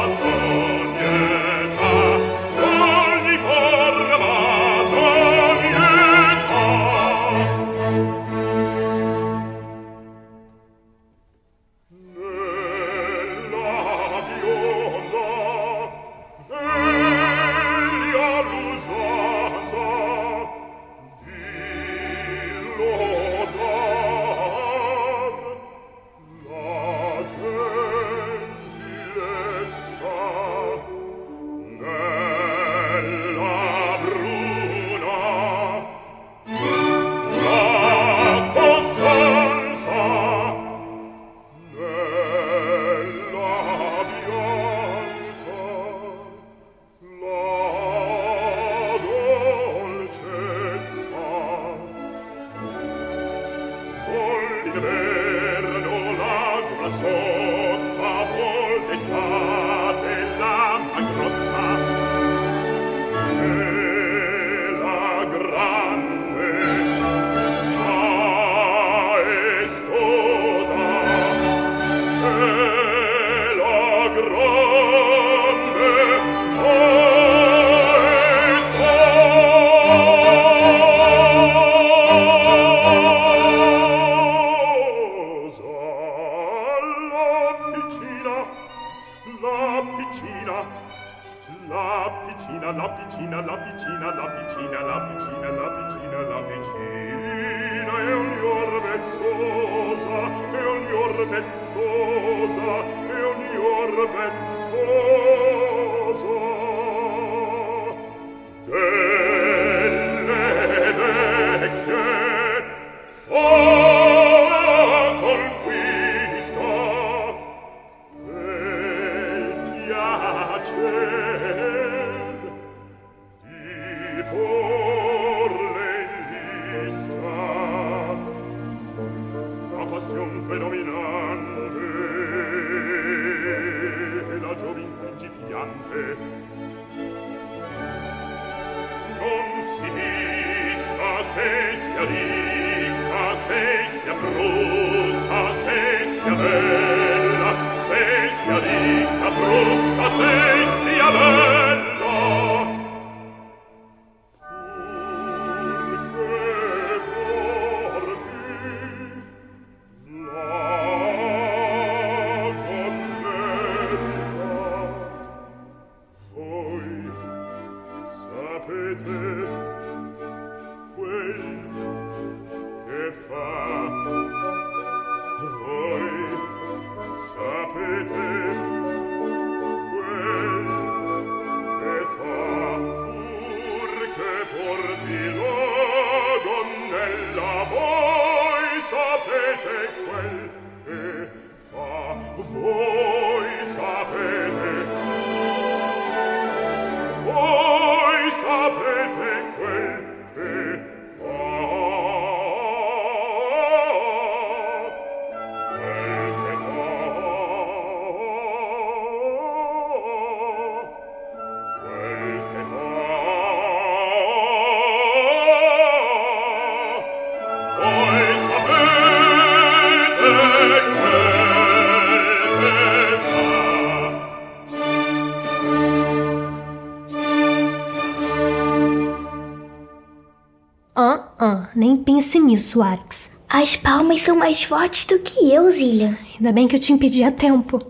pense 232.06 232.38
nisso, 232.38 232.80
Arx. 232.80 233.36
As 233.48 233.76
palmas 233.76 234.22
são 234.22 234.36
mais 234.36 234.62
fortes 234.62 235.04
do 235.06 235.18
que 235.18 235.52
eu, 235.52 235.68
Zillian. 235.70 236.16
Ainda 236.34 236.52
bem 236.52 236.68
que 236.68 236.76
eu 236.76 236.80
te 236.80 236.92
impedi 236.92 237.22
a 237.24 237.32
tempo. 237.32 237.80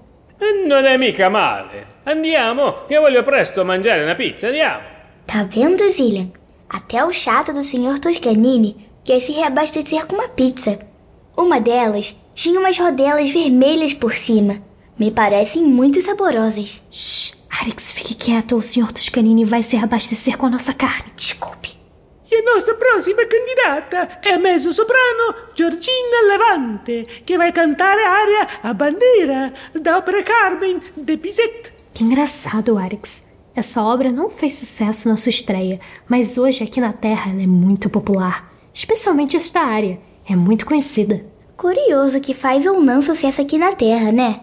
Non 0.67 0.85
è 0.85 0.97
mica 0.97 1.29
male. 1.29 1.87
Andiamo, 2.05 2.87
che 2.87 2.99
voglio 2.99 3.23
presto 3.23 3.65
mangiare 3.65 4.03
una 4.03 4.15
pizza, 4.15 4.49
andiamo. 4.49 4.85
Tá 5.27 5.45
vendo, 5.45 5.89
Zillian? 5.89 6.31
Até 6.69 7.05
o 7.05 7.11
chato 7.13 7.53
do 7.53 7.63
Sr. 7.63 7.99
Toscanini 7.99 8.89
quer 9.05 9.21
se 9.21 9.33
reabastecer 9.33 10.07
com 10.07 10.17
uma 10.17 10.29
pizza. 10.29 10.79
Uma 11.37 11.61
delas 11.61 12.17
tinha 12.35 12.59
umas 12.59 12.79
rodelas 12.79 13.31
vermelhas 13.31 13.95
por 13.95 14.15
cima. 14.15 14.61
Me 14.99 15.11
parecem 15.11 15.63
muito 15.63 16.01
saborosas. 16.01 16.83
Shh, 16.91 17.35
Arix, 17.61 17.93
fique 17.93 18.15
quieto 18.15 18.53
ou 18.53 18.59
o 18.59 18.63
Sr. 18.63 18.93
Toscanini 18.93 19.45
vai 19.45 19.63
se 19.63 19.77
reabastecer 19.77 20.37
com 20.37 20.47
a 20.47 20.51
nossa 20.51 20.73
carne. 20.75 21.13
Desculpe. 21.17 21.76
E 22.37 22.41
a 22.41 22.53
nostra 22.53 22.75
prossima 22.75 23.23
candidata 23.27 24.21
è 24.21 24.37
mezzo-soprano 24.37 25.49
Georgina 25.55 26.21
Levante, 26.29 27.07
che 27.25 27.39
vai 27.39 27.51
cantare 27.51 28.03
aria 28.03 28.61
a 28.61 28.75
bandeira 28.75 29.51
da 29.73 29.97
ópera 29.97 30.23
Carmen 30.23 30.79
de 30.95 31.17
Bizet. 31.17 31.73
Que 31.95 32.05
engraçado, 32.05 32.77
Arix. 32.77 33.25
Essa 33.55 33.83
obra 33.83 34.13
não 34.13 34.29
fez 34.29 34.53
sucesso 34.53 35.09
na 35.09 35.17
sua 35.17 35.31
estreia, 35.31 35.81
mas 36.07 36.37
hoje 36.37 36.63
aqui 36.63 36.79
na 36.79 36.93
Terra 36.93 37.31
ela 37.31 37.43
é 37.43 37.47
muito 37.47 37.89
popular. 37.89 38.53
Especialmente 38.71 39.35
esta 39.35 39.61
área. 39.61 39.99
É 40.29 40.37
muito 40.37 40.67
conhecida. 40.67 41.25
Curioso 41.57 42.21
que 42.21 42.35
faz 42.35 42.67
ou 42.67 42.83
não 42.83 43.01
sucesso 43.01 43.41
aqui 43.41 43.57
na 43.57 43.73
Terra, 43.73 44.13
né? 44.13 44.43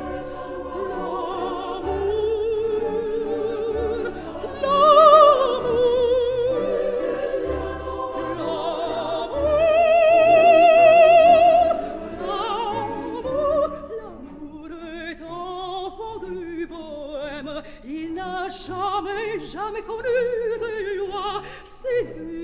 jamais 19.39 19.81
connu 19.81 20.03
de 20.03 20.97
loi. 20.97 21.41
Si 21.63 21.83
tu 22.13 22.40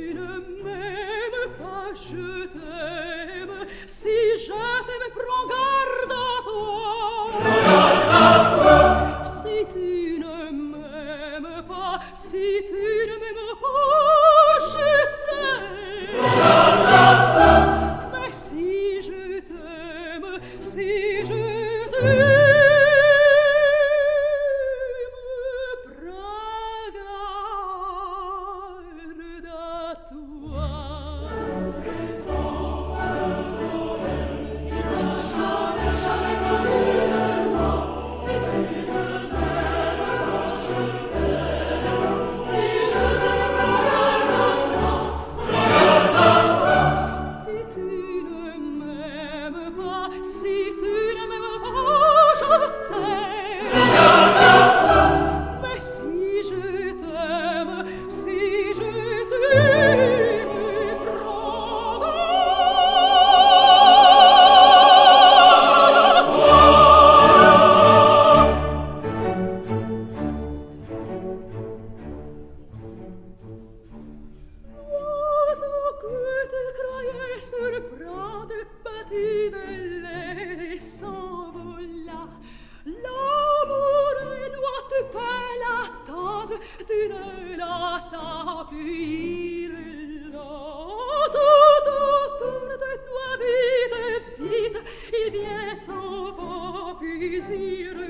Visire 97.39 98.06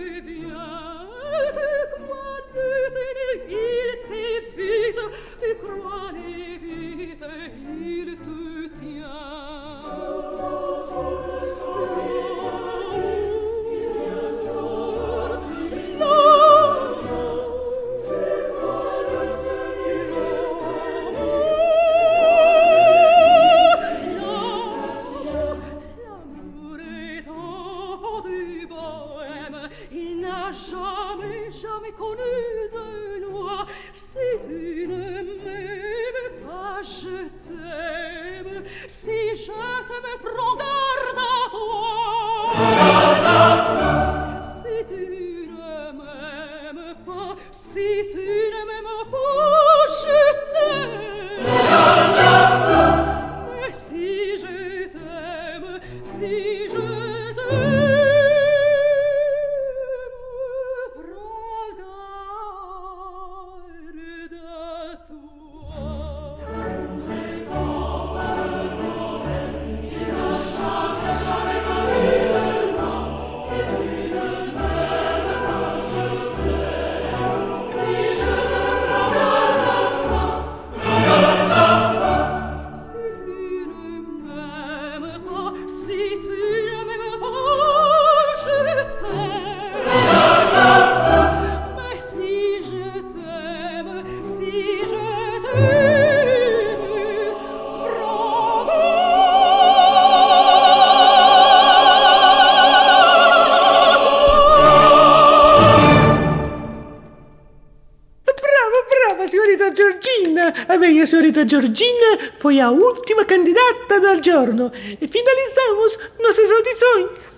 a 111.38 111.46
senhorita 111.46 111.48
Georgina 111.48 112.32
foi 112.38 112.60
a 112.60 112.72
última 112.72 113.24
candidata 113.24 114.00
do 114.00 114.24
giorno 114.24 114.72
e 115.00 115.08
finalizamos 115.08 116.00
nossas 116.20 116.52
audições. 116.52 117.38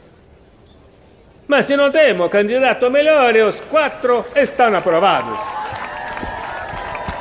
Mas 1.47 1.65
se 1.65 1.75
não 1.75 1.91
temos 1.91 2.29
candidato 2.29 2.89
melhor, 2.89 3.35
os 3.35 3.59
quatro 3.61 4.23
estão 4.35 4.73
aprovados. 4.75 5.37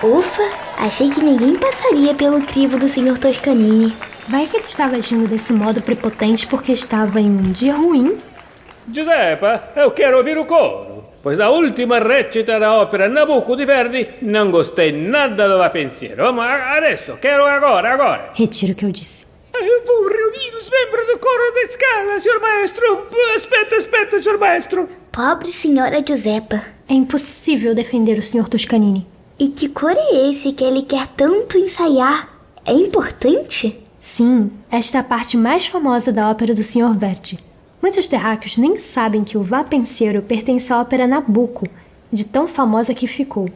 Ufa, 0.03 0.43
achei 0.79 1.11
que 1.11 1.25
ninguém 1.25 1.57
passaria 1.57 2.15
pelo 2.15 2.43
crivo 2.43 2.79
do 2.79 2.89
Sr. 2.89 3.19
Toscanini. 3.19 3.97
Vai 4.29 4.47
que 4.47 4.59
ele 4.59 4.67
estava 4.67 4.97
agindo 4.97 5.27
desse 5.27 5.53
modo 5.53 5.83
prepotente 5.83 6.47
porque 6.47 6.73
estava 6.73 7.21
em 7.21 7.31
um 7.31 7.51
dia 7.51 7.75
ruim? 7.75 8.21
Giuseppa, 8.93 9.73
eu 9.75 9.91
quero 9.91 10.19
ouvir 10.19 10.39
o 10.39 10.45
coro, 10.45 10.88
pois 11.29 11.41
a 11.41 11.51
última 11.51 11.99
recita 11.99 12.59
da 12.59 12.73
ópera 12.73 13.07
Nabucco 13.07 13.55
di 13.55 13.67
Verdi 13.67 14.09
não 14.23 14.51
gostei 14.51 14.93
nada 14.93 15.47
do 15.47 15.71
pensiero. 15.71 16.23
Vamos, 16.23 16.43
adesso, 16.43 17.19
quero 17.21 17.45
agora, 17.45 17.93
agora. 17.93 18.31
Retiro 18.33 18.73
o 18.73 18.75
que 18.75 18.87
eu 18.87 18.91
disse. 18.91 19.27
Eu 19.53 19.85
vou 19.85 20.09
reunir 20.09 20.57
os 20.57 20.71
membros 20.71 21.07
do 21.07 21.19
coro 21.19 21.53
da 21.53 21.61
escala, 21.61 22.19
senhor 22.19 22.41
maestro. 22.41 23.07
Aspetta, 23.37 23.77
aspetta, 23.77 24.19
senhor 24.19 24.39
maestro. 24.39 24.89
Pobre 25.13 25.53
senhora 25.53 26.03
Giuseppa. 26.03 26.63
É 26.89 26.95
impossível 26.95 27.75
defender 27.75 28.19
o 28.19 28.23
Sr. 28.23 28.49
Toscanini. 28.49 29.07
E 29.39 29.49
que 29.49 29.69
cor 29.69 29.93
é 29.95 30.31
esse 30.31 30.55
que 30.55 30.65
ele 30.65 30.81
quer 30.81 31.09
tanto 31.09 31.59
ensaiar? 31.59 32.27
É 32.65 32.73
importante? 32.73 33.79
Sim, 33.99 34.51
esta 34.71 34.97
é 34.97 35.01
a 35.03 35.05
parte 35.05 35.37
mais 35.37 35.67
famosa 35.67 36.11
da 36.11 36.31
ópera 36.31 36.55
do 36.55 36.63
Sr. 36.63 36.95
Verdi. 36.95 37.39
Muitos 37.81 38.09
terráqueos 38.09 38.57
nem 38.57 38.77
sabem 38.79 39.23
que 39.23 39.39
o 39.39 39.43
Vá 39.43 39.63
Penseiro 39.63 40.21
pertence 40.21 40.73
à 40.73 40.81
ópera 40.81 41.07
Nabucco, 41.07 41.67
de 42.13 42.25
tão 42.25 42.49
famosa 42.49 42.93
que 42.93 43.07
ficou. 43.07 43.49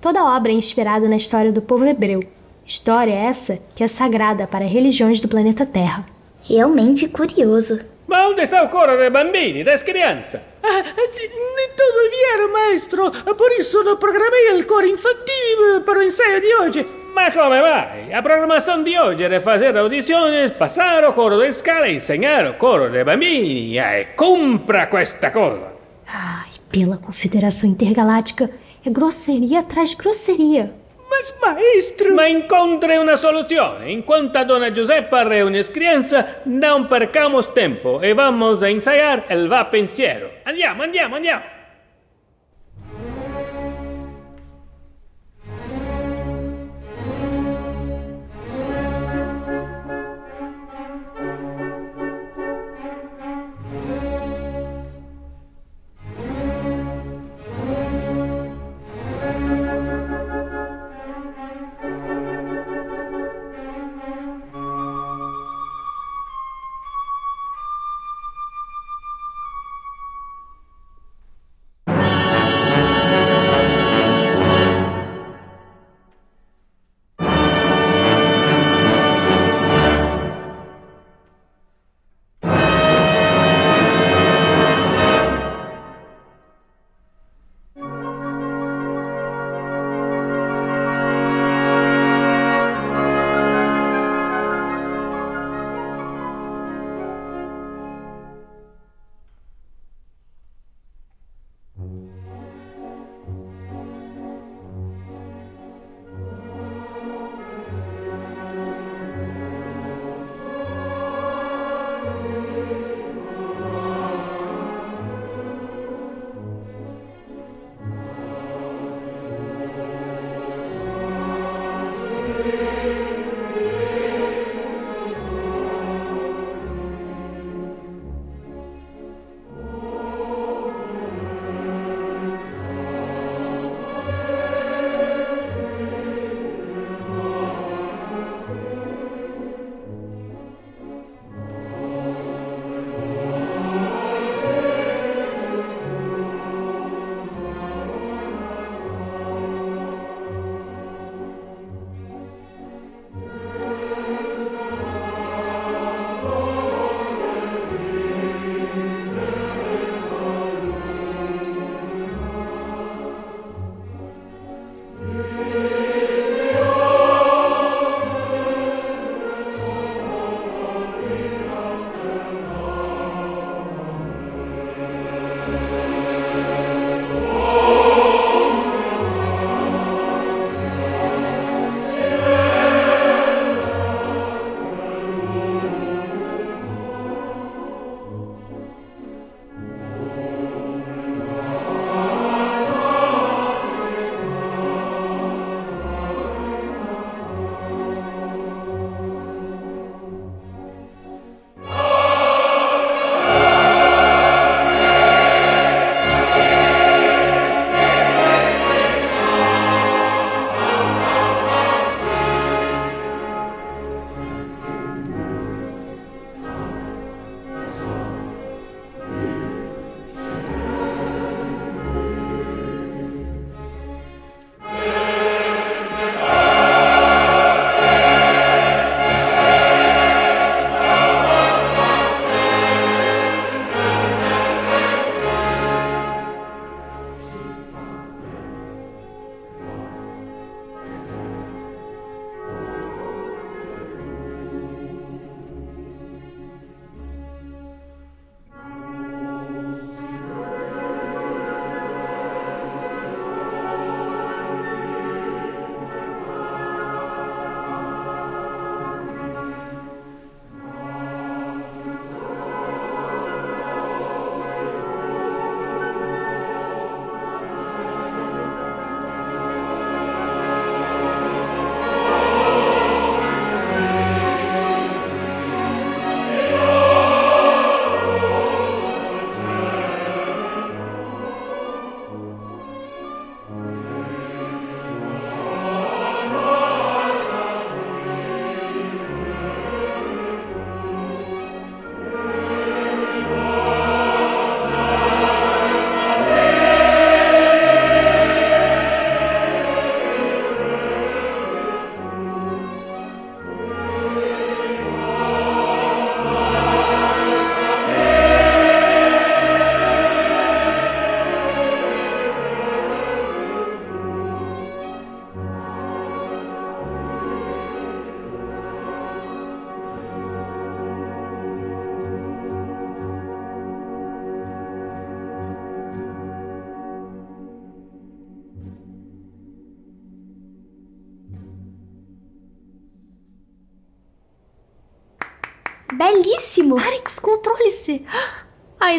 Toda 0.00 0.20
a 0.20 0.36
obra 0.36 0.52
é 0.52 0.54
inspirada 0.54 1.08
na 1.08 1.16
história 1.16 1.50
do 1.50 1.62
povo 1.62 1.86
hebreu. 1.86 2.22
História 2.66 3.14
essa 3.14 3.58
que 3.74 3.82
é 3.82 3.88
sagrada 3.88 4.46
para 4.46 4.66
religiões 4.66 5.18
do 5.20 5.28
planeta 5.28 5.64
Terra. 5.64 6.06
Realmente 6.42 7.08
curioso. 7.08 7.80
Ma 8.06 8.28
onde 8.28 8.42
está 8.42 8.62
o 8.62 8.68
coro 8.68 8.98
dei 8.98 9.08
bambini, 9.08 9.64
das 9.64 9.82
crianças? 9.82 10.42
Ah, 10.62 10.82
nem 10.82 11.70
tudo 11.76 12.10
vieram, 12.10 12.52
maestro. 12.52 13.10
Por 13.34 13.52
isso 13.52 13.82
não 13.82 13.96
programei 13.96 14.60
o 14.60 14.66
coro 14.66 14.86
infantil 14.86 15.80
para 15.86 15.98
o 15.98 16.02
ensaio 16.02 16.40
de 16.40 16.54
hoje. 16.56 16.99
Ma 17.14 17.30
come 17.32 17.60
vai? 17.60 18.12
A 18.12 18.22
programação 18.22 18.82
de 18.82 18.98
hoje 18.98 19.24
era 19.24 19.40
fazer 19.40 19.76
audições, 19.76 20.50
passar 20.52 21.04
o 21.04 21.12
coro 21.12 21.38
da 21.38 21.50
scala 21.52 21.88
e 21.88 21.96
ensinar 21.96 22.46
o 22.46 22.54
coro 22.54 22.90
dei 22.90 23.04
bambini. 23.04 23.78
E 23.78 24.04
cumpra 24.16 24.86
questa 24.86 25.30
cosa. 25.30 25.72
Ai, 26.06 26.50
pela 26.70 26.96
Confederação 26.96 27.68
Intergaláctica, 27.68 28.50
é 28.84 28.90
grosseria 28.90 29.60
atrás 29.60 29.90
de 29.90 29.96
grosseria. 29.96 30.72
Mas, 31.10 31.34
maestro... 31.40 32.14
Ma 32.14 32.28
incontre 32.28 32.96
una 32.96 33.16
soluzione. 33.16 33.92
Enquanto 33.92 34.36
a 34.36 34.44
dona 34.44 34.72
Giuseppa 34.72 35.24
reúne 35.24 35.58
as 35.58 35.68
crianças, 35.68 36.24
não 36.46 36.86
percamos 36.86 37.48
tempo 37.48 38.00
e 38.02 38.14
vamos 38.14 38.62
a 38.62 38.70
ensaiar 38.70 39.24
el 39.28 39.48
va 39.48 39.64
pensiero. 39.64 40.30
Andiamo, 40.46 40.82
andiamo, 40.84 41.16
andiamo. 41.16 41.59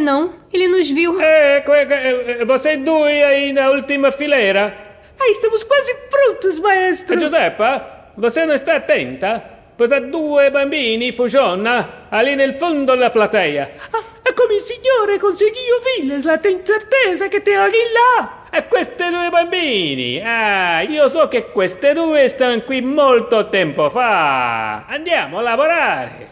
Não, 0.02 0.34
ele 0.52 0.68
nos 0.68 0.89
viu. 0.89 1.20
Ecco, 1.22 1.74
ecco, 1.74 1.93
eh, 1.93 2.45
vocês 2.45 2.78
due 2.84 3.24
aí 3.24 3.54
na 3.54 3.70
última 3.70 4.12
fileira. 4.12 4.76
Ah, 5.20 5.30
estamos 5.30 5.64
quase 5.64 5.93
prontos, 6.10 6.60
maestro. 6.60 7.20
Giuseppa, 7.20 8.12
você 8.18 8.45
não 8.45 8.56
está 8.56 8.78
attenta? 8.78 9.43
Pois 9.78 9.91
há 9.91 9.99
due 9.99 10.49
bambini 10.52 11.12
fugiona 11.12 12.08
ali 12.12 12.36
nel 12.36 12.54
fondo 12.54 12.93
della 12.93 13.10
platea. 13.10 13.72
Ah, 13.91 14.34
come 14.34 14.56
il 14.56 14.62
signore 14.62 15.18
conseguiu 15.18 15.80
vê-los, 15.82 16.26
la 16.26 16.38
tem 16.38 16.62
certeza 16.64 17.28
che 17.30 17.41
tem 17.41 17.56
alguém 17.56 17.91
lá. 17.93 18.47
E 18.52 18.64
questi 18.68 19.10
due 19.10 19.30
bambini? 19.30 20.22
Ah, 20.24 20.82
io 20.82 21.08
so 21.08 21.28
che 21.28 21.52
questi 21.52 21.93
due 21.93 22.28
stanno 22.28 22.62
qui 22.62 22.82
molto 22.82 23.49
tempo 23.49 23.89
fa. 23.89 24.86
Andiamo 24.88 25.39
a 25.39 25.41
lavorare. 25.41 26.28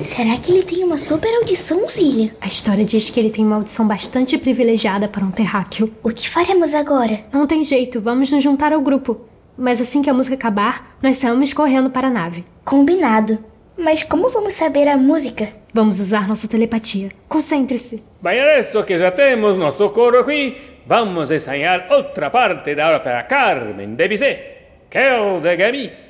Será 0.00 0.36
que 0.36 0.52
ele 0.52 0.62
tem 0.62 0.84
uma 0.84 0.98
super 0.98 1.34
audição, 1.36 1.88
Zillian? 1.88 2.30
A 2.40 2.46
história 2.46 2.84
diz 2.84 3.08
que 3.08 3.18
ele 3.18 3.30
tem 3.30 3.44
uma 3.44 3.56
audição 3.56 3.86
bastante 3.86 4.36
privilegiada 4.36 5.08
para 5.08 5.24
um 5.24 5.30
terráqueo. 5.30 5.92
O 6.02 6.10
que 6.10 6.28
faremos 6.28 6.74
agora? 6.74 7.20
Não 7.32 7.46
tem 7.46 7.64
jeito, 7.64 8.00
vamos 8.00 8.30
nos 8.30 8.42
juntar 8.42 8.72
ao 8.72 8.80
grupo. 8.80 9.20
Mas 9.56 9.80
assim 9.80 10.02
que 10.02 10.10
a 10.10 10.14
música 10.14 10.34
acabar, 10.34 10.96
nós 11.02 11.16
saímos 11.16 11.54
correndo 11.54 11.90
para 11.90 12.08
a 12.08 12.10
nave. 12.10 12.44
Combinado. 12.64 13.38
Mas 13.76 14.02
como 14.02 14.28
vamos 14.28 14.54
saber 14.54 14.86
a 14.88 14.96
música? 14.96 15.48
Vamos 15.72 15.98
usar 15.98 16.28
nossa 16.28 16.46
telepatia. 16.46 17.10
Concentre-se. 17.28 18.02
Bem, 18.22 18.40
adesso 18.40 18.82
che 18.84 18.98
già 18.98 19.10
temos 19.10 19.56
nosso 19.56 19.90
coro 19.90 20.24
qui, 20.24 20.56
vamos 20.86 21.30
ensaiar 21.30 21.86
outra 21.90 22.30
parte 22.30 22.74
da 22.74 22.96
ópera 22.96 23.24
Carmen 23.24 23.94
de 23.94 24.08
Bizet, 24.08 24.40
Cœur 24.90 25.40
de 25.40 25.56
Gaby. 25.56 26.05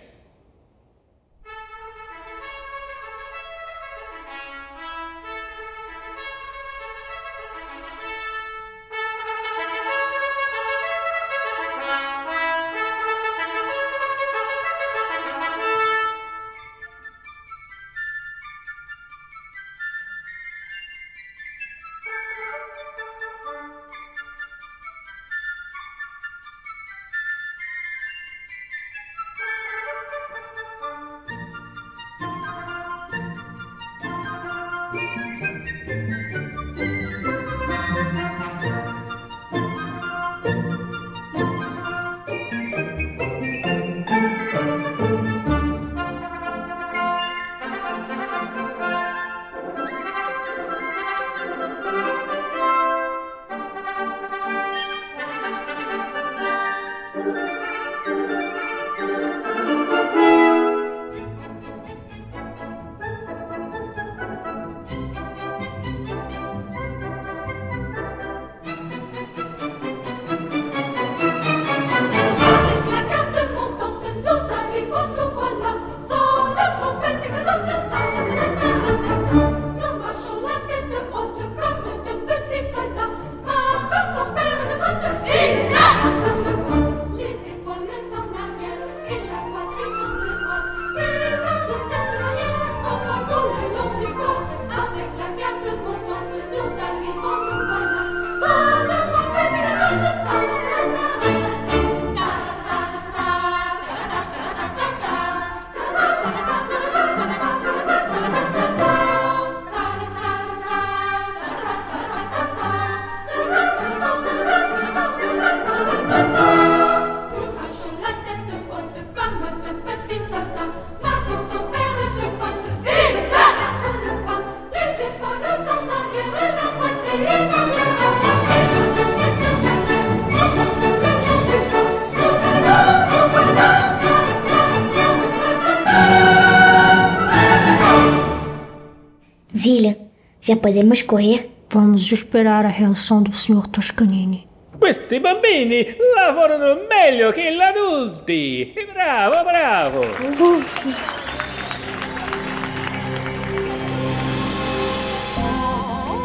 Zillian, 139.57 139.96
já 140.38 140.54
podemos 140.54 141.00
correr? 141.00 141.50
Vamos 141.72 142.12
esperar 142.12 142.66
a 142.66 142.68
reação 142.68 143.22
do 143.22 143.32
Sr. 143.32 143.66
Toscanini. 143.68 144.46
Questi 144.78 145.18
bambini 145.18 145.96
lavorano 146.14 146.82
meglio 146.86 147.32
che 147.32 147.50
gli 147.50 147.61
adulti. 147.61 148.74
Bravo, 148.92 149.44
bravo. 149.44 150.00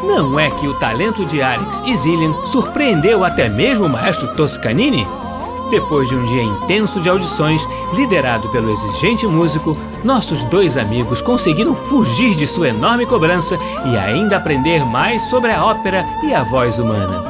Não 0.06 0.38
é 0.38 0.52
que 0.52 0.68
o 0.68 0.78
talento 0.78 1.26
de 1.26 1.42
Alex 1.42 1.82
e 1.86 1.96
Zillian 1.96 2.34
surpreendeu 2.48 3.24
até 3.24 3.48
mesmo 3.48 3.86
o 3.86 3.90
maestro 3.90 4.34
Toscanini? 4.36 5.08
Depois 5.72 6.10
de 6.10 6.18
um 6.18 6.26
dia 6.26 6.44
intenso 6.44 7.00
de 7.00 7.10
audições, 7.10 7.66
liderado 7.94 8.50
pelo 8.50 8.70
exigente 8.70 9.26
músico, 9.26 9.78
nossos 10.04 10.44
dois 10.44 10.76
amigos 10.76 11.22
conseguiram 11.22 11.74
fugir 11.74 12.36
de 12.36 12.46
sua 12.46 12.68
enorme 12.68 13.06
cobrança 13.06 13.58
e 13.86 13.98
ainda 13.98 14.36
aprender 14.36 14.86
mais 14.86 15.24
sobre 15.24 15.50
a 15.50 15.66
ópera 15.66 16.06
e 16.26 16.34
a 16.34 16.44
voz 16.44 16.78
humana. 16.78 17.24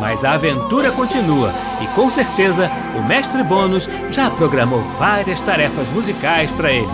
Mas 0.00 0.24
a 0.24 0.32
aventura 0.32 0.90
continua 0.92 1.52
e 1.82 1.86
com 1.88 2.08
certeza 2.08 2.70
o 2.96 3.02
mestre 3.06 3.42
Bônus 3.42 3.86
já 4.10 4.30
programou 4.30 4.82
várias 4.98 5.42
tarefas 5.42 5.86
musicais 5.90 6.50
para 6.52 6.72
eles. 6.72 6.88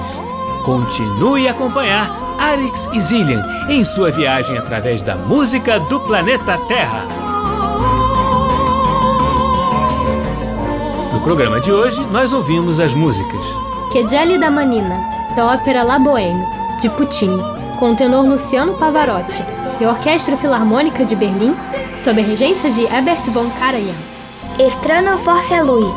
Continue 0.65 1.47
a 1.47 1.53
acompanhar 1.53 2.11
Alex 2.37 2.89
e 2.93 3.01
Zillian 3.01 3.43
em 3.69 3.85
sua 3.85 4.11
viagem 4.11 4.59
através 4.59 5.03
da 5.03 5.15
música 5.15 5.79
do 5.79 6.01
planeta 6.01 6.59
Terra. 6.67 7.30
No 11.21 11.27
programa 11.27 11.61
de 11.61 11.71
hoje, 11.71 12.03
nós 12.07 12.33
ouvimos 12.33 12.81
as 12.81 12.95
músicas 12.95 13.45
Que 13.93 14.03
da 14.39 14.51
Manina, 14.51 14.97
da 15.37 15.53
ópera 15.53 15.83
La 15.83 15.99
Bohème, 15.99 16.43
de 16.81 16.89
Puccini, 16.89 17.39
com 17.79 17.91
o 17.91 17.95
tenor 17.95 18.25
Luciano 18.25 18.73
Pavarotti 18.79 19.45
e 19.79 19.85
a 19.85 19.91
Orquestra 19.91 20.35
Filarmônica 20.35 21.05
de 21.05 21.15
Berlim, 21.15 21.55
sob 22.01 22.23
a 22.23 22.25
regência 22.25 22.71
de 22.73 22.85
Herbert 22.87 23.31
von 23.33 23.51
Karajan. 23.51 23.95
Strano 24.71 25.19
Forse 25.19 25.61
Lui, 25.61 25.93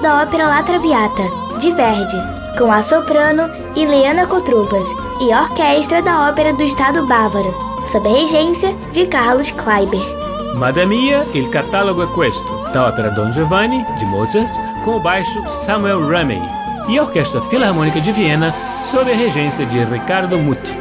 da 0.00 0.22
ópera 0.22 0.46
La 0.46 0.62
Traviata, 0.62 1.24
de 1.58 1.72
Verdi, 1.72 2.16
com 2.56 2.70
a 2.70 2.80
soprano 2.80 3.50
Ileana 3.74 4.26
Kotrubas 4.26 4.86
e 5.20 5.32
a 5.32 5.42
orquestra 5.42 6.00
da 6.00 6.28
Ópera 6.28 6.52
do 6.52 6.62
Estado 6.62 7.04
Bávaro, 7.04 7.52
sob 7.84 8.08
a 8.08 8.12
regência 8.12 8.72
de 8.92 9.06
Carlos 9.06 9.50
Kleiber. 9.50 10.18
Madame 10.54 10.96
Mia, 10.96 11.26
Il 11.34 11.48
catalogo 11.50 12.04
è 12.04 12.08
questo, 12.08 12.62
da 12.72 12.86
ópera 12.86 13.10
Don 13.10 13.32
Giovanni, 13.32 13.84
de 13.98 14.04
Mozart, 14.06 14.67
com 14.88 14.96
o 14.96 15.00
baixo 15.00 15.44
Samuel 15.66 16.08
Ramey, 16.08 16.40
e 16.88 16.98
a 16.98 17.02
Orquestra 17.02 17.42
Filarmônica 17.42 18.00
de 18.00 18.10
Viena, 18.10 18.54
sob 18.90 19.12
a 19.12 19.14
regência 19.14 19.66
de 19.66 19.84
Riccardo 19.84 20.38
Muti. 20.38 20.74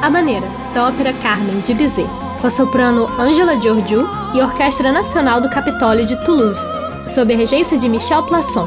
A 0.00 0.08
Maneira, 0.08 0.46
da 0.72 0.88
ópera 0.88 1.12
Carmen, 1.22 1.60
de 1.60 1.74
Bizet, 1.74 2.08
com 2.40 2.46
a 2.46 2.50
soprano 2.50 3.06
Angela 3.18 3.60
Giorgiou 3.60 4.08
e 4.32 4.40
a 4.40 4.46
Orquestra 4.46 4.90
Nacional 4.90 5.42
do 5.42 5.50
Capitólio 5.50 6.06
de 6.06 6.16
Toulouse, 6.24 6.64
sob 7.06 7.34
a 7.34 7.36
regência 7.36 7.76
de 7.76 7.86
Michel 7.86 8.22
Plasson. 8.22 8.66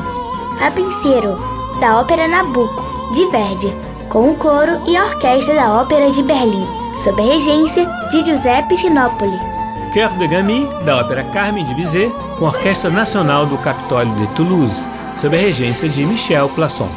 Rapunzel, 0.59 1.39
da 1.81 1.99
ópera 1.99 2.27
Nabucco, 2.27 3.13
de 3.15 3.25
Verdi, 3.31 3.75
com 4.09 4.29
o 4.29 4.35
coro 4.35 4.79
e 4.85 4.95
a 4.95 5.05
orquestra 5.05 5.55
da 5.55 5.73
Ópera 5.73 6.11
de 6.11 6.21
Berlim, 6.21 6.67
sob 7.03 7.19
a 7.19 7.25
regência 7.25 7.83
de 8.11 8.23
Giuseppe 8.23 8.77
Sinopoli. 8.77 9.56
Cœur 9.97 10.15
de 10.19 10.27
Gamy, 10.27 10.69
da 10.85 10.97
ópera 10.97 11.23
Carmen 11.23 11.65
de 11.65 11.73
Bizet, 11.73 12.11
com 12.37 12.45
a 12.45 12.49
Orquestra 12.49 12.87
Nacional 12.87 13.47
do 13.47 13.57
Capitólio 13.57 14.13
de 14.13 14.27
Toulouse, 14.35 14.87
sob 15.19 15.35
a 15.35 15.39
regência 15.39 15.89
de 15.89 16.05
Michel 16.05 16.47
Plasson. 16.49 16.87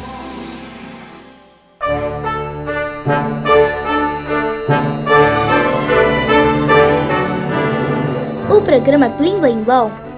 O 8.55 8.61
programa 8.61 9.09
Blim 9.09 9.39
Blim 9.39 9.63
Blom 9.63 9.89